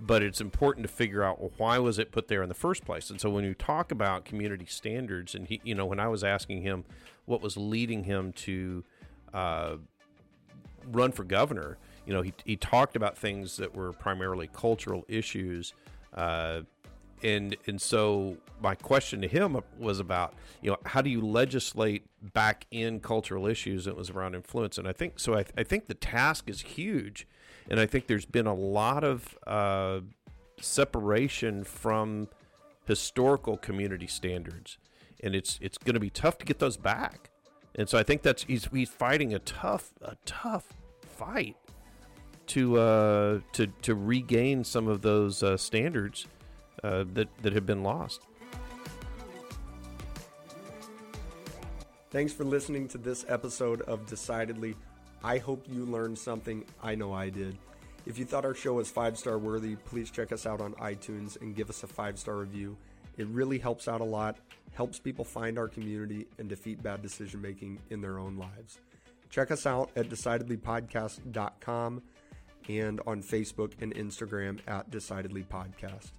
But 0.00 0.24
it's 0.24 0.40
important 0.40 0.84
to 0.86 0.92
figure 0.92 1.22
out 1.22 1.40
well, 1.40 1.52
why 1.56 1.78
was 1.78 2.00
it 2.00 2.10
put 2.10 2.26
there 2.26 2.42
in 2.42 2.48
the 2.48 2.54
first 2.54 2.84
place. 2.84 3.10
And 3.10 3.20
so 3.20 3.30
when 3.30 3.44
you 3.44 3.54
talk 3.54 3.92
about 3.92 4.24
community 4.24 4.66
standards, 4.66 5.36
and 5.36 5.46
he, 5.46 5.60
you 5.62 5.74
know, 5.74 5.86
when 5.86 6.00
I 6.00 6.08
was 6.08 6.24
asking 6.24 6.62
him 6.62 6.84
what 7.26 7.40
was 7.40 7.56
leading 7.56 8.04
him 8.04 8.32
to 8.32 8.84
uh, 9.32 9.76
run 10.90 11.12
for 11.12 11.24
governor, 11.24 11.78
you 12.06 12.12
know, 12.12 12.22
he, 12.22 12.32
he 12.44 12.56
talked 12.56 12.96
about 12.96 13.16
things 13.16 13.56
that 13.56 13.74
were 13.74 13.92
primarily 13.92 14.48
cultural 14.52 15.04
issues. 15.08 15.72
Uh, 16.12 16.62
and 17.22 17.56
and 17.66 17.80
so 17.80 18.36
my 18.60 18.74
question 18.74 19.20
to 19.22 19.28
him 19.28 19.58
was 19.78 19.98
about 19.98 20.34
you 20.60 20.70
know 20.70 20.76
how 20.84 21.00
do 21.00 21.10
you 21.10 21.20
legislate 21.20 22.04
back 22.34 22.66
in 22.70 23.00
cultural 23.00 23.46
issues 23.46 23.86
it 23.86 23.96
was 23.96 24.10
around 24.10 24.34
influence 24.34 24.78
and 24.78 24.86
i 24.86 24.92
think 24.92 25.18
so 25.18 25.34
i, 25.34 25.44
I 25.56 25.64
think 25.64 25.86
the 25.86 25.94
task 25.94 26.48
is 26.48 26.60
huge 26.60 27.26
and 27.68 27.80
i 27.80 27.86
think 27.86 28.06
there's 28.06 28.26
been 28.26 28.46
a 28.46 28.54
lot 28.54 29.04
of 29.04 29.36
uh, 29.46 30.00
separation 30.60 31.64
from 31.64 32.28
historical 32.86 33.56
community 33.56 34.06
standards 34.06 34.78
and 35.22 35.34
it's 35.34 35.58
it's 35.62 35.78
going 35.78 35.94
to 35.94 36.00
be 36.00 36.10
tough 36.10 36.38
to 36.38 36.44
get 36.44 36.58
those 36.58 36.76
back 36.76 37.30
and 37.76 37.88
so 37.88 37.98
i 37.98 38.02
think 38.02 38.22
that's 38.22 38.44
he's 38.44 38.68
he's 38.72 38.88
fighting 38.88 39.34
a 39.34 39.38
tough 39.38 39.92
a 40.02 40.16
tough 40.24 40.68
fight 41.16 41.56
to 42.46 42.78
uh, 42.78 43.40
to 43.52 43.66
to 43.82 43.94
regain 43.94 44.64
some 44.64 44.88
of 44.88 45.02
those 45.02 45.42
uh, 45.42 45.56
standards 45.56 46.26
uh, 46.82 47.04
that 47.14 47.28
that 47.42 47.52
have 47.52 47.66
been 47.66 47.82
lost. 47.82 48.22
Thanks 52.10 52.32
for 52.32 52.44
listening 52.44 52.86
to 52.88 52.98
this 52.98 53.24
episode 53.28 53.80
of 53.82 54.06
Decidedly. 54.06 54.76
I 55.22 55.38
hope 55.38 55.64
you 55.68 55.84
learned 55.84 56.18
something. 56.18 56.64
I 56.82 56.94
know 56.94 57.12
I 57.12 57.28
did. 57.28 57.58
If 58.06 58.18
you 58.18 58.24
thought 58.24 58.44
our 58.44 58.54
show 58.54 58.74
was 58.74 58.90
five 58.90 59.18
star 59.18 59.38
worthy, 59.38 59.76
please 59.76 60.10
check 60.10 60.30
us 60.30 60.46
out 60.46 60.60
on 60.60 60.74
iTunes 60.74 61.40
and 61.40 61.56
give 61.56 61.70
us 61.70 61.82
a 61.82 61.86
five 61.86 62.18
star 62.18 62.36
review. 62.36 62.76
It 63.16 63.26
really 63.28 63.58
helps 63.58 63.88
out 63.88 64.00
a 64.00 64.04
lot, 64.04 64.36
helps 64.72 64.98
people 64.98 65.24
find 65.24 65.58
our 65.58 65.68
community 65.68 66.26
and 66.38 66.48
defeat 66.48 66.82
bad 66.82 67.02
decision 67.02 67.40
making 67.40 67.78
in 67.90 68.00
their 68.00 68.18
own 68.18 68.36
lives. 68.36 68.78
Check 69.30 69.50
us 69.50 69.66
out 69.66 69.90
at 69.96 70.08
decidedlypodcast.com 70.08 72.02
and 72.68 73.00
on 73.06 73.22
Facebook 73.22 73.72
and 73.80 73.94
Instagram 73.94 74.58
at 74.66 74.90
Decidedly 74.90 75.44
Podcast. 75.44 76.12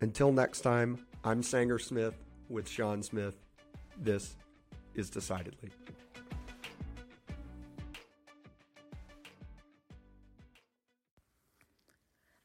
Until 0.00 0.32
next 0.32 0.62
time, 0.62 1.06
I'm 1.24 1.42
Sanger 1.42 1.78
Smith 1.78 2.14
with 2.48 2.68
Sean 2.68 3.02
Smith. 3.02 3.36
This 3.98 4.36
is 4.94 5.10
Decidedly. 5.10 5.70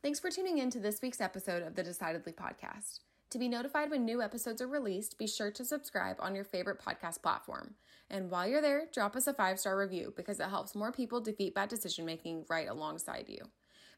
Thanks 0.04 0.20
for 0.20 0.30
tuning 0.30 0.60
in 0.60 0.70
to 0.70 0.80
this 0.80 1.02
week's 1.02 1.20
episode 1.20 1.64
of 1.64 1.76
the 1.76 1.82
Decidedly 1.82 2.34
Podcast. 2.34 3.00
To 3.32 3.40
be 3.40 3.48
notified 3.48 3.90
when 3.90 4.06
new 4.06 4.22
episodes 4.22 4.62
are 4.62 4.68
released, 4.68 5.18
be 5.18 5.28
sure 5.28 5.52
to 5.52 5.66
subscribe 5.66 6.18
on 6.20 6.36
your 6.36 6.44
favorite 6.44 6.80
podcast 6.80 7.22
platform. 7.22 7.76
And 8.10 8.30
while 8.30 8.48
you're 8.48 8.62
there, 8.62 8.84
drop 8.94 9.16
us 9.16 9.28
a 9.28 9.34
five 9.34 9.60
star 9.60 9.78
review 9.78 10.14
because 10.16 10.40
it 10.40 10.50
helps 10.50 10.76
more 10.76 10.92
people 10.92 11.20
defeat 11.20 11.56
bad 11.56 11.70
decision 11.70 12.06
making 12.06 12.46
right 12.50 12.70
alongside 12.70 13.26
you. 13.28 13.40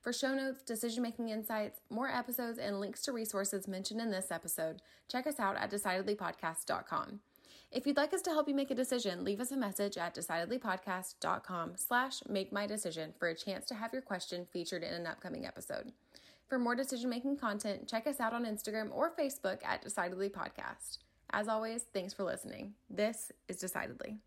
For 0.01 0.13
show 0.13 0.33
notes, 0.33 0.63
decision 0.63 1.03
making 1.03 1.29
insights, 1.29 1.81
more 1.89 2.07
episodes, 2.07 2.59
and 2.59 2.79
links 2.79 3.01
to 3.03 3.11
resources 3.11 3.67
mentioned 3.67 3.99
in 3.99 4.09
this 4.09 4.31
episode, 4.31 4.81
check 5.09 5.27
us 5.27 5.39
out 5.39 5.57
at 5.57 5.69
decidedlypodcast.com. 5.69 7.19
If 7.69 7.85
you'd 7.85 7.97
like 7.97 8.13
us 8.13 8.21
to 8.21 8.29
help 8.29 8.47
you 8.47 8.55
make 8.55 8.71
a 8.71 8.75
decision, 8.75 9.25
leave 9.25 9.41
us 9.41 9.51
a 9.51 9.57
message 9.57 9.97
at 9.97 10.15
decidedlypodcast.com 10.15 11.73
slash 11.75 12.21
make 12.29 12.53
my 12.53 12.65
decision 12.65 13.13
for 13.19 13.27
a 13.27 13.35
chance 13.35 13.65
to 13.65 13.75
have 13.75 13.91
your 13.91 14.01
question 14.01 14.47
featured 14.53 14.83
in 14.83 14.93
an 14.93 15.05
upcoming 15.05 15.45
episode. 15.45 15.91
For 16.47 16.57
more 16.57 16.75
decision 16.75 17.09
making 17.09 17.37
content, 17.37 17.89
check 17.89 18.07
us 18.07 18.21
out 18.21 18.33
on 18.33 18.45
Instagram 18.45 18.89
or 18.93 19.11
Facebook 19.11 19.59
at 19.65 19.81
Decidedly 19.81 20.29
Podcast. 20.29 20.99
As 21.31 21.49
always, 21.49 21.83
thanks 21.93 22.13
for 22.13 22.23
listening. 22.23 22.73
This 22.89 23.33
is 23.49 23.57
Decidedly. 23.57 24.19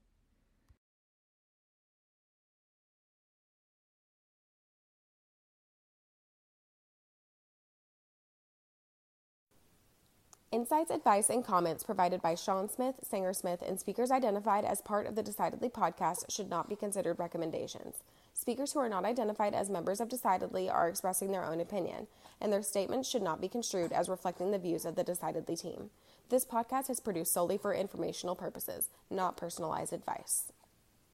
Insights, 10.52 10.90
advice, 10.90 11.30
and 11.30 11.44
comments 11.44 11.84
provided 11.84 12.20
by 12.20 12.34
Sean 12.34 12.68
Smith, 12.68 12.96
Sanger 13.02 13.32
Smith, 13.32 13.62
and 13.66 13.78
speakers 13.78 14.10
identified 14.10 14.64
as 14.64 14.82
part 14.82 15.06
of 15.06 15.14
the 15.14 15.22
Decidedly 15.22 15.70
podcast 15.70 16.28
should 16.28 16.50
not 16.50 16.68
be 16.68 16.74
considered 16.74 17.20
recommendations. 17.20 18.02
Speakers 18.50 18.72
who 18.72 18.80
are 18.80 18.88
not 18.88 19.04
identified 19.04 19.54
as 19.54 19.70
members 19.70 20.00
of 20.00 20.08
Decidedly 20.08 20.68
are 20.68 20.88
expressing 20.88 21.30
their 21.30 21.44
own 21.44 21.60
opinion, 21.60 22.08
and 22.40 22.52
their 22.52 22.64
statements 22.64 23.08
should 23.08 23.22
not 23.22 23.40
be 23.40 23.46
construed 23.46 23.92
as 23.92 24.08
reflecting 24.08 24.50
the 24.50 24.58
views 24.58 24.84
of 24.84 24.96
the 24.96 25.04
Decidedly 25.04 25.54
team. 25.54 25.90
This 26.30 26.44
podcast 26.44 26.90
is 26.90 26.98
produced 26.98 27.32
solely 27.32 27.58
for 27.58 27.72
informational 27.72 28.34
purposes, 28.34 28.88
not 29.08 29.36
personalized 29.36 29.92
advice. 29.92 30.50